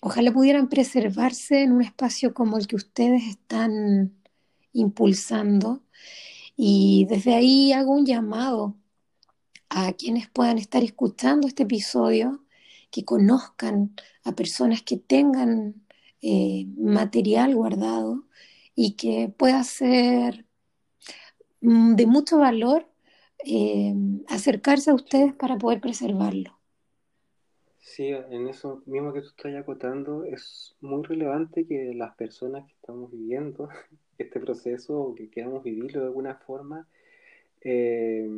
ojalá 0.00 0.32
pudieran 0.32 0.68
preservarse 0.68 1.62
en 1.62 1.72
un 1.72 1.82
espacio 1.82 2.34
como 2.34 2.58
el 2.58 2.66
que 2.66 2.76
ustedes 2.76 3.24
están 3.24 4.12
impulsando. 4.72 5.82
Y 6.56 7.06
desde 7.10 7.34
ahí 7.34 7.72
hago 7.72 7.92
un 7.92 8.06
llamado 8.06 8.76
a 9.68 9.92
quienes 9.92 10.28
puedan 10.28 10.58
estar 10.58 10.82
escuchando 10.82 11.46
este 11.46 11.64
episodio, 11.64 12.44
que 12.90 13.04
conozcan 13.04 13.94
a 14.24 14.32
personas 14.32 14.82
que 14.82 14.96
tengan 14.96 15.74
eh, 16.22 16.66
material 16.78 17.54
guardado 17.54 18.24
y 18.74 18.96
que 18.96 19.32
pueda 19.36 19.62
ser 19.64 20.46
mm, 21.60 21.94
de 21.96 22.06
mucho 22.06 22.38
valor 22.38 22.88
eh, 23.44 23.94
acercarse 24.28 24.90
a 24.90 24.94
ustedes 24.94 25.34
para 25.34 25.58
poder 25.58 25.80
preservarlo. 25.80 26.58
Sí, 27.78 28.08
en 28.08 28.48
eso 28.48 28.82
mismo 28.86 29.12
que 29.12 29.22
tú 29.22 29.28
estás 29.28 29.54
acotando, 29.54 30.24
es 30.24 30.76
muy 30.80 31.02
relevante 31.04 31.66
que 31.66 31.94
las 31.94 32.14
personas 32.16 32.66
que 32.66 32.74
estamos 32.74 33.10
viviendo 33.10 33.68
este 34.18 34.40
proceso 34.40 34.98
o 35.00 35.14
que 35.14 35.30
queramos 35.30 35.62
vivirlo 35.62 36.00
de 36.00 36.06
alguna 36.06 36.34
forma, 36.34 36.88
eh, 37.60 38.28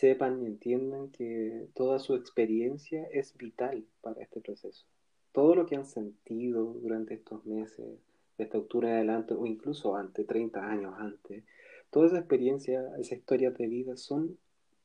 sepan 0.00 0.42
y 0.42 0.46
entiendan 0.46 1.10
que 1.10 1.68
toda 1.74 1.98
su 1.98 2.14
experiencia 2.14 3.06
es 3.12 3.36
vital 3.36 3.84
para 4.00 4.22
este 4.22 4.40
proceso. 4.40 4.86
Todo 5.32 5.54
lo 5.54 5.66
que 5.66 5.76
han 5.76 5.84
sentido 5.84 6.72
durante 6.72 7.12
estos 7.12 7.44
meses, 7.44 7.86
de 8.38 8.44
esta 8.44 8.56
en 8.56 8.94
adelante, 8.94 9.34
o 9.34 9.44
incluso 9.44 9.94
antes, 9.94 10.26
30 10.26 10.66
años 10.66 10.94
antes, 10.96 11.44
toda 11.90 12.06
esa 12.06 12.18
experiencia, 12.18 12.82
esa 12.98 13.14
historia 13.14 13.50
de 13.50 13.66
vida 13.66 13.98
son 13.98 14.38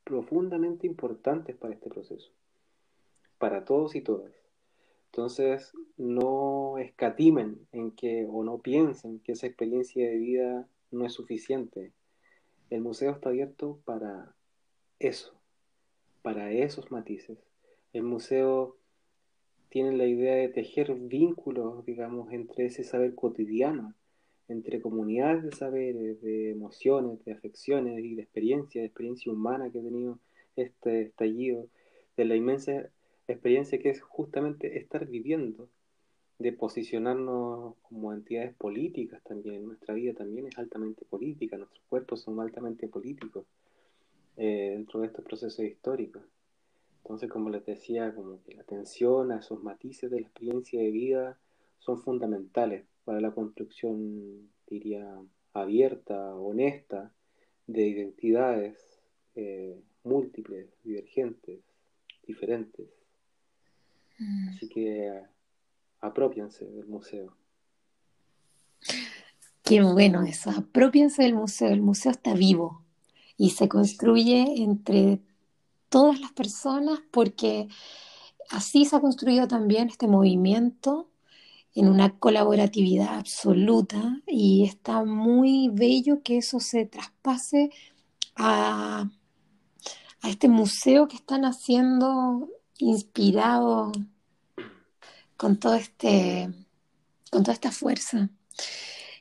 profundamente 0.03 0.85
importantes 0.85 1.55
para 1.55 1.73
este 1.73 1.89
proceso, 1.89 2.29
para 3.37 3.63
todos 3.63 3.95
y 3.95 4.01
todas. 4.01 4.33
Entonces, 5.05 5.71
no 5.95 6.77
escatimen 6.77 7.65
en 7.71 7.91
que, 7.91 8.27
o 8.29 8.43
no 8.43 8.57
piensen 8.57 9.19
que 9.19 9.31
esa 9.31 9.47
experiencia 9.47 10.09
de 10.09 10.17
vida 10.17 10.67
no 10.91 11.05
es 11.05 11.13
suficiente. 11.13 11.93
El 12.69 12.81
museo 12.81 13.11
está 13.11 13.29
abierto 13.29 13.79
para 13.85 14.34
eso, 14.99 15.33
para 16.21 16.51
esos 16.51 16.91
matices. 16.91 17.37
El 17.93 18.03
museo 18.03 18.77
tiene 19.69 19.95
la 19.95 20.05
idea 20.05 20.35
de 20.35 20.49
tejer 20.49 20.93
vínculos, 20.95 21.85
digamos, 21.85 22.31
entre 22.31 22.65
ese 22.65 22.83
saber 22.83 23.15
cotidiano, 23.15 23.93
entre 24.47 24.81
comunidades 24.81 25.43
de 25.43 25.51
saberes, 25.51 26.21
de 26.21 26.51
emociones, 26.51 27.23
de 27.25 27.33
afecciones 27.33 28.03
y 28.03 28.15
de 28.15 28.21
experiencia, 28.21 28.81
de 28.81 28.87
experiencia 28.87 29.31
humana 29.31 29.69
que 29.71 29.79
ha 29.79 29.83
tenido 29.83 30.19
este 30.55 31.01
estallido, 31.01 31.67
de 32.15 32.25
la 32.25 32.35
inmensa 32.35 32.89
experiencia 33.27 33.79
que 33.79 33.89
es 33.89 34.01
justamente 34.01 34.77
estar 34.77 35.07
viviendo, 35.07 35.67
de 36.37 36.51
posicionarnos 36.51 37.75
como 37.81 38.13
entidades 38.13 38.53
políticas 38.55 39.21
también. 39.23 39.65
Nuestra 39.65 39.93
vida 39.93 40.13
también 40.13 40.47
es 40.47 40.57
altamente 40.57 41.05
política, 41.05 41.57
nuestros 41.57 41.83
cuerpos 41.89 42.21
son 42.21 42.39
altamente 42.39 42.87
políticos. 42.87 43.45
Eh, 44.37 44.71
dentro 44.73 44.99
de 44.99 45.07
estos 45.07 45.23
procesos 45.23 45.63
históricos. 45.63 46.21
Entonces, 47.03 47.29
como 47.29 47.49
les 47.49 47.65
decía, 47.65 48.13
como 48.13 48.43
que 48.43 48.53
la 48.55 48.63
atención 48.63 49.31
a 49.31 49.39
esos 49.39 49.63
matices 49.63 50.11
de 50.11 50.19
la 50.19 50.27
experiencia 50.27 50.81
de 50.81 50.91
vida 50.91 51.39
son 51.79 52.01
fundamentales 52.01 52.85
para 53.05 53.21
la 53.21 53.31
construcción, 53.31 54.49
diría, 54.67 55.17
abierta, 55.53 56.35
honesta, 56.35 57.13
de 57.67 57.87
identidades 57.87 58.99
eh, 59.35 59.79
múltiples, 60.03 60.67
divergentes, 60.83 61.61
diferentes. 62.27 62.89
Mm. 64.19 64.49
Así 64.49 64.67
que 64.67 65.21
apropiense 66.01 66.65
del 66.65 66.87
museo. 66.87 67.37
Qué 69.63 69.81
bueno 69.81 70.23
eso, 70.23 70.49
apropiense 70.51 71.23
del 71.23 71.35
museo, 71.35 71.69
el 71.69 71.81
museo 71.81 72.11
está 72.11 72.33
vivo, 72.33 72.84
y 73.37 73.51
se 73.51 73.67
construye 73.67 74.63
entre 74.63 75.21
todas 75.89 76.19
las 76.19 76.31
personas 76.31 76.99
porque 77.11 77.67
así 78.49 78.85
se 78.85 78.95
ha 78.95 79.01
construido 79.01 79.47
también 79.47 79.89
este 79.89 80.07
movimiento 80.07 81.09
en 81.73 81.89
una 81.89 82.17
colaboratividad 82.17 83.15
absoluta 83.15 84.21
y 84.27 84.65
está 84.65 85.03
muy 85.03 85.69
bello 85.71 86.21
que 86.23 86.37
eso 86.37 86.59
se 86.59 86.85
traspase 86.85 87.69
a, 88.35 89.09
a 90.21 90.29
este 90.29 90.47
museo 90.47 91.07
que 91.07 91.17
están 91.17 91.43
haciendo 91.43 92.49
inspirado 92.77 93.91
con 95.37 95.57
todo 95.57 95.75
este 95.75 96.49
con 97.29 97.43
toda 97.43 97.53
esta 97.53 97.71
fuerza. 97.71 98.29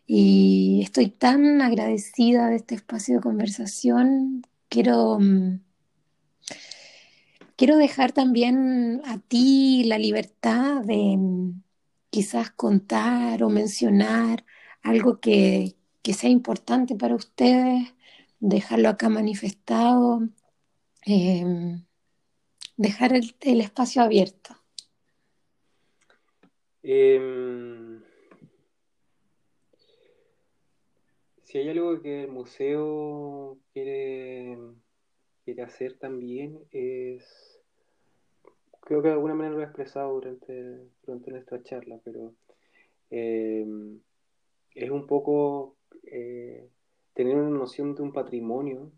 Y 0.06 0.80
estoy 0.82 1.08
tan 1.08 1.62
agradecida 1.62 2.48
de 2.48 2.56
este 2.56 2.74
espacio 2.74 3.16
de 3.16 3.22
conversación. 3.22 4.42
Quiero, 4.68 5.18
mm, 5.18 5.60
quiero 7.56 7.76
dejar 7.76 8.12
también 8.12 9.00
a 9.06 9.18
ti 9.18 9.84
la 9.84 9.98
libertad 9.98 10.82
de 10.82 11.16
mm, 11.16 11.62
quizás 12.10 12.50
contar 12.50 13.42
o 13.42 13.48
mencionar 13.48 14.44
algo 14.82 15.20
que, 15.20 15.76
sea 16.02 16.30
importante 16.30 16.94
para 16.94 17.14
ustedes, 17.14 17.94
dejarlo 18.40 18.90
acá 18.90 19.08
manifestado, 19.08 20.28
em, 21.06 21.84
dejar 22.76 23.14
el, 23.14 23.34
el, 23.40 23.60
espacio 23.62 24.02
abierto. 24.02 24.56
Em, 26.82 27.83
si 31.54 31.60
hay 31.60 31.68
algo 31.68 32.02
que 32.02 32.24
el 32.24 32.32
museo 32.32 33.58
quiere, 33.72 34.58
quiere 35.44 35.62
hacer 35.62 35.96
también 35.96 36.58
es, 36.72 37.60
creo 38.80 39.00
que 39.00 39.06
de 39.06 39.14
alguna 39.14 39.36
manera 39.36 39.54
lo 39.54 39.60
he 39.60 39.64
expresado 39.64 40.14
durante, 40.14 40.80
durante 41.06 41.30
nuestra 41.30 41.62
charla, 41.62 42.00
pero 42.02 42.34
eh, 43.10 43.64
es 44.74 44.90
un 44.90 45.06
poco 45.06 45.76
eh, 46.02 46.68
tener 47.12 47.36
una 47.36 47.56
noción 47.56 47.94
de 47.94 48.02
un 48.02 48.12
patrimonio, 48.12 48.90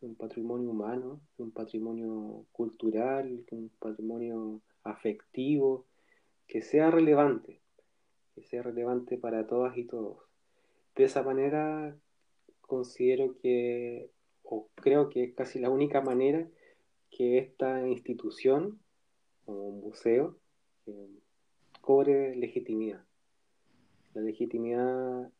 de 0.00 0.06
un 0.06 0.14
patrimonio 0.14 0.70
humano, 0.70 1.20
de 1.36 1.42
un 1.42 1.50
patrimonio 1.50 2.46
cultural, 2.52 3.44
de 3.46 3.56
un 3.56 3.68
patrimonio 3.80 4.60
afectivo, 4.84 5.86
que 6.46 6.62
sea 6.62 6.88
relevante, 6.88 7.60
que 8.36 8.44
sea 8.44 8.62
relevante 8.62 9.18
para 9.18 9.48
todas 9.48 9.76
y 9.76 9.86
todos 9.86 10.25
de 10.96 11.04
esa 11.04 11.22
manera 11.22 11.96
considero 12.62 13.36
que, 13.38 14.10
o 14.42 14.68
creo 14.74 15.08
que 15.08 15.24
es 15.24 15.34
casi 15.34 15.58
la 15.58 15.70
única 15.70 16.00
manera 16.00 16.48
que 17.10 17.38
esta 17.38 17.86
institución, 17.86 18.80
como 19.44 19.68
un 19.68 19.80
museo, 19.80 20.38
eh, 20.86 21.20
cobre 21.80 22.34
legitimidad. 22.34 23.04
La 24.14 24.22
legitimidad 24.22 25.30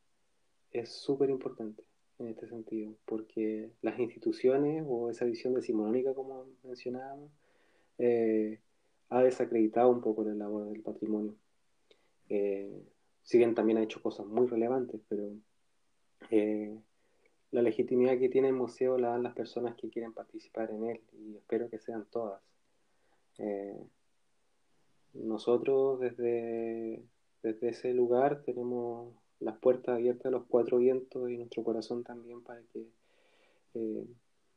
es 0.70 0.90
súper 0.90 1.30
importante 1.30 1.82
en 2.18 2.28
este 2.28 2.46
sentido, 2.48 2.94
porque 3.04 3.70
las 3.82 3.98
instituciones 3.98 4.84
o 4.86 5.10
esa 5.10 5.24
visión 5.24 5.54
decimonónica, 5.54 6.14
como 6.14 6.46
mencionábamos, 6.62 7.30
eh, 7.98 8.60
ha 9.08 9.22
desacreditado 9.22 9.90
un 9.90 10.00
poco 10.00 10.24
la 10.24 10.34
labor 10.34 10.68
del 10.68 10.82
patrimonio. 10.82 11.34
Eh, 12.28 12.82
si 13.22 13.38
bien 13.38 13.54
también 13.54 13.78
ha 13.78 13.82
hecho 13.82 14.02
cosas 14.02 14.26
muy 14.26 14.46
relevantes, 14.46 15.00
pero 15.08 15.32
eh, 16.30 16.76
la 17.50 17.62
legitimidad 17.62 18.18
que 18.18 18.28
tiene 18.28 18.48
el 18.48 18.54
museo 18.54 18.98
la 18.98 19.08
dan 19.08 19.22
las 19.22 19.34
personas 19.34 19.76
que 19.76 19.88
quieren 19.88 20.12
participar 20.12 20.70
en 20.70 20.84
él 20.86 21.00
y 21.12 21.36
espero 21.36 21.70
que 21.70 21.78
sean 21.78 22.06
todas. 22.10 22.42
Eh, 23.38 23.78
nosotros 25.14 26.00
desde, 26.00 27.02
desde 27.42 27.68
ese 27.68 27.94
lugar 27.94 28.42
tenemos 28.42 29.14
las 29.40 29.58
puertas 29.58 29.94
abiertas 29.96 30.26
a 30.26 30.30
los 30.30 30.46
cuatro 30.46 30.78
vientos 30.78 31.30
y 31.30 31.36
nuestro 31.36 31.62
corazón 31.62 32.04
también 32.04 32.42
para 32.42 32.62
que 32.72 32.86
eh, 33.74 34.06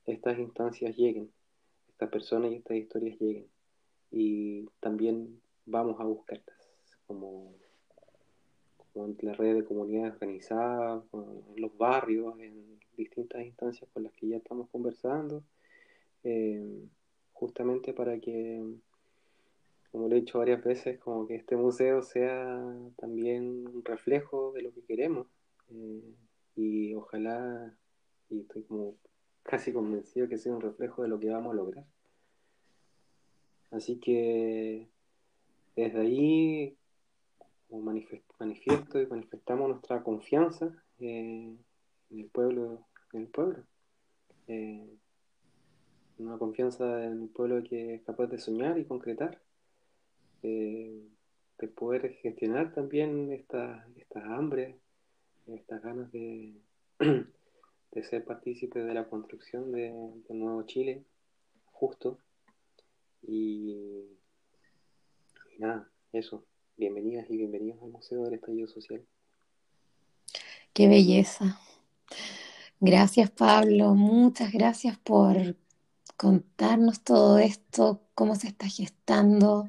estas 0.06 0.40
instancias 0.40 0.96
lleguen, 0.96 1.32
estas 1.90 2.10
personas 2.10 2.52
y 2.52 2.56
estas 2.56 2.78
historias 2.78 3.20
lleguen. 3.20 3.48
Y 4.12 4.66
también 4.80 5.42
vamos 5.66 6.00
a 6.00 6.04
buscarlas 6.04 6.58
como 7.06 7.54
en 8.96 9.18
las 9.22 9.38
redes 9.38 9.58
de 9.58 9.66
comunidades 9.66 10.14
organizadas, 10.14 11.04
en 11.14 11.62
los 11.62 11.78
barrios, 11.78 12.40
en 12.40 12.80
distintas 12.98 13.44
instancias 13.44 13.90
con 13.94 14.04
las 14.04 14.14
que 14.14 14.28
ya 14.28 14.38
estamos 14.38 14.70
conversando, 14.70 15.44
eh, 16.24 16.88
justamente 17.34 17.94
para 17.94 18.20
que, 18.20 18.62
como 19.92 20.08
lo 20.08 20.16
he 20.16 20.22
dicho 20.22 20.40
varias 20.40 20.64
veces, 20.64 21.00
como 21.00 21.28
que 21.28 21.36
este 21.36 21.56
museo 21.56 22.02
sea 22.02 22.62
también 22.98 23.68
un 23.68 23.84
reflejo 23.86 24.52
de 24.52 24.64
lo 24.64 24.74
que 24.74 24.82
queremos 24.82 25.28
eh, 25.72 26.16
y 26.56 26.94
ojalá, 26.94 27.74
y 28.30 28.42
estoy 28.42 28.64
como 28.64 28.96
casi 29.44 29.72
convencido 29.72 30.28
que 30.28 30.38
sea 30.38 30.54
un 30.54 30.62
reflejo 30.62 31.04
de 31.04 31.08
lo 31.08 31.20
que 31.20 31.30
vamos 31.30 31.54
a 31.54 31.56
lograr. 31.56 31.86
Así 33.72 34.00
que 34.00 34.90
desde 35.76 36.00
ahí 36.00 36.79
manifiesto 37.72 39.02
y 39.02 39.08
manifestamos 39.08 39.70
nuestra 39.70 40.04
confianza 40.04 40.72
eh, 41.00 41.56
en 42.10 42.20
el 42.20 42.30
pueblo 42.30 42.90
el 43.14 43.28
pueblo. 43.28 43.64
Eh, 44.48 44.98
una 46.18 46.38
confianza 46.38 47.06
en 47.06 47.24
el 47.24 47.30
pueblo 47.30 47.64
que 47.64 47.96
es 47.96 48.04
capaz 48.04 48.28
de 48.28 48.40
soñar 48.40 48.78
y 48.78 48.86
concretar, 48.86 49.42
eh, 50.44 51.08
de 51.58 51.68
poder 51.68 52.14
gestionar 52.16 52.74
también 52.74 53.32
esta, 53.32 53.88
esta 53.98 54.22
hambre, 54.36 54.80
estas 55.48 55.82
ganas 55.82 56.12
de, 56.12 56.56
de 57.00 58.04
ser 58.04 58.26
partícipe 58.26 58.84
de 58.84 58.94
la 58.94 59.08
construcción 59.10 59.72
de, 59.72 59.92
de 60.28 60.36
nuevo 60.36 60.64
Chile 60.64 61.04
justo. 61.66 62.20
Y, 63.22 64.18
y 65.56 65.60
nada, 65.60 65.90
eso. 66.14 66.46
Bienvenidas 66.80 67.30
y 67.30 67.36
bienvenidos 67.36 67.84
al 67.84 67.90
Museo 67.90 68.24
del 68.24 68.36
Estallido 68.36 68.66
Social. 68.70 69.06
Qué 70.72 70.88
belleza. 70.88 71.60
Gracias 72.80 73.30
Pablo, 73.32 73.96
muchas 73.96 74.54
gracias 74.54 74.98
por 74.98 75.58
contarnos 76.16 77.04
todo 77.04 77.38
esto, 77.38 78.04
cómo 78.16 78.38
se 78.38 78.48
está 78.48 78.70
gestando. 78.70 79.68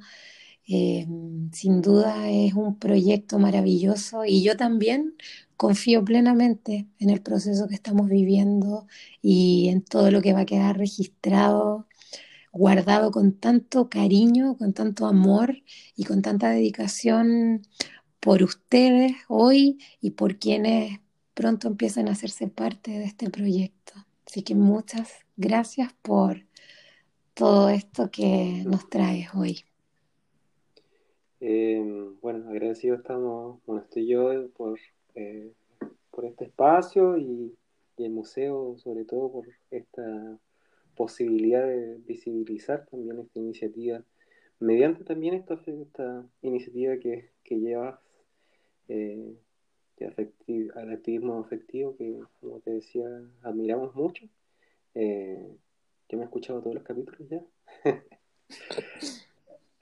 Eh, 0.68 1.04
sin 1.50 1.82
duda 1.82 2.30
es 2.30 2.54
un 2.54 2.78
proyecto 2.78 3.40
maravilloso 3.40 4.24
y 4.24 4.44
yo 4.44 4.56
también 4.56 5.16
confío 5.56 6.04
plenamente 6.04 6.86
en 7.00 7.10
el 7.10 7.22
proceso 7.22 7.66
que 7.66 7.74
estamos 7.74 8.08
viviendo 8.08 8.86
y 9.20 9.68
en 9.70 9.82
todo 9.82 10.12
lo 10.12 10.22
que 10.22 10.32
va 10.32 10.42
a 10.42 10.46
quedar 10.46 10.78
registrado, 10.78 11.88
guardado 12.52 13.10
con 13.10 13.32
tanto 13.32 13.88
cariño, 13.88 14.56
con 14.56 14.72
tanto 14.72 15.06
amor 15.06 15.56
y 15.96 16.04
con 16.04 16.22
tanta 16.22 16.50
dedicación 16.50 17.62
por 18.20 18.42
ustedes 18.42 19.12
hoy 19.28 19.78
y 20.00 20.12
por 20.12 20.38
quienes 20.38 21.00
pronto 21.34 21.68
empiezan 21.68 22.08
a 22.08 22.12
hacerse 22.12 22.48
parte 22.48 22.90
de 22.90 23.04
este 23.04 23.30
proyecto. 23.30 23.94
Así 24.26 24.42
que 24.42 24.54
muchas 24.54 25.10
gracias 25.36 25.92
por 26.02 26.44
todo 27.34 27.70
esto 27.70 28.10
que 28.10 28.62
nos 28.66 28.88
traes 28.88 29.28
hoy. 29.34 29.64
Eh, 31.40 31.82
bueno, 32.20 32.50
agradecido 32.50 32.96
estamos, 32.96 33.60
bueno, 33.64 33.82
estoy 33.82 34.06
yo 34.06 34.48
por, 34.50 34.78
eh, 35.14 35.50
por 36.10 36.26
este 36.26 36.44
espacio 36.44 37.16
y, 37.16 37.56
el 37.96 38.12
museo, 38.12 38.78
sobre 38.78 39.04
todo 39.04 39.30
por 39.30 39.46
esta 39.70 40.38
posibilidad 41.00 41.66
de 41.66 41.96
visibilizar 42.06 42.84
también 42.84 43.20
esta 43.20 43.38
iniciativa, 43.38 44.04
mediante 44.58 45.02
también 45.02 45.32
esta, 45.32 45.54
esta 45.54 46.26
iniciativa 46.42 46.98
que, 46.98 47.30
que 47.42 47.58
llevas 47.58 47.98
eh, 48.88 49.34
al 50.74 50.92
activismo 50.92 51.40
afectivo, 51.40 51.96
que 51.96 52.20
como 52.38 52.60
te 52.60 52.72
decía, 52.72 53.06
admiramos 53.40 53.94
mucho. 53.94 54.28
Eh, 54.94 55.56
yo 56.10 56.18
me 56.18 56.24
he 56.24 56.26
escuchado 56.26 56.60
todos 56.60 56.74
los 56.74 56.84
capítulos 56.84 57.26
ya. 57.30 57.42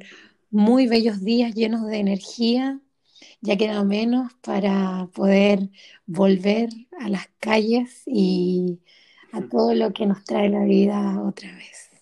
muy 0.50 0.86
bellos 0.86 1.22
días 1.24 1.54
llenos 1.54 1.86
de 1.86 1.96
energía 1.98 2.80
ya 3.42 3.56
queda 3.58 3.84
menos 3.84 4.34
para 4.42 5.08
poder 5.14 5.70
volver 6.06 6.70
a 7.00 7.08
las 7.10 7.28
calles 7.40 8.02
y 8.06 8.80
a 9.32 9.42
todo 9.42 9.74
lo 9.74 9.92
que 9.94 10.06
nos 10.06 10.24
trae 10.24 10.50
la 10.50 10.64
vida 10.64 11.22
otra 11.22 11.54
vez. 11.56 11.93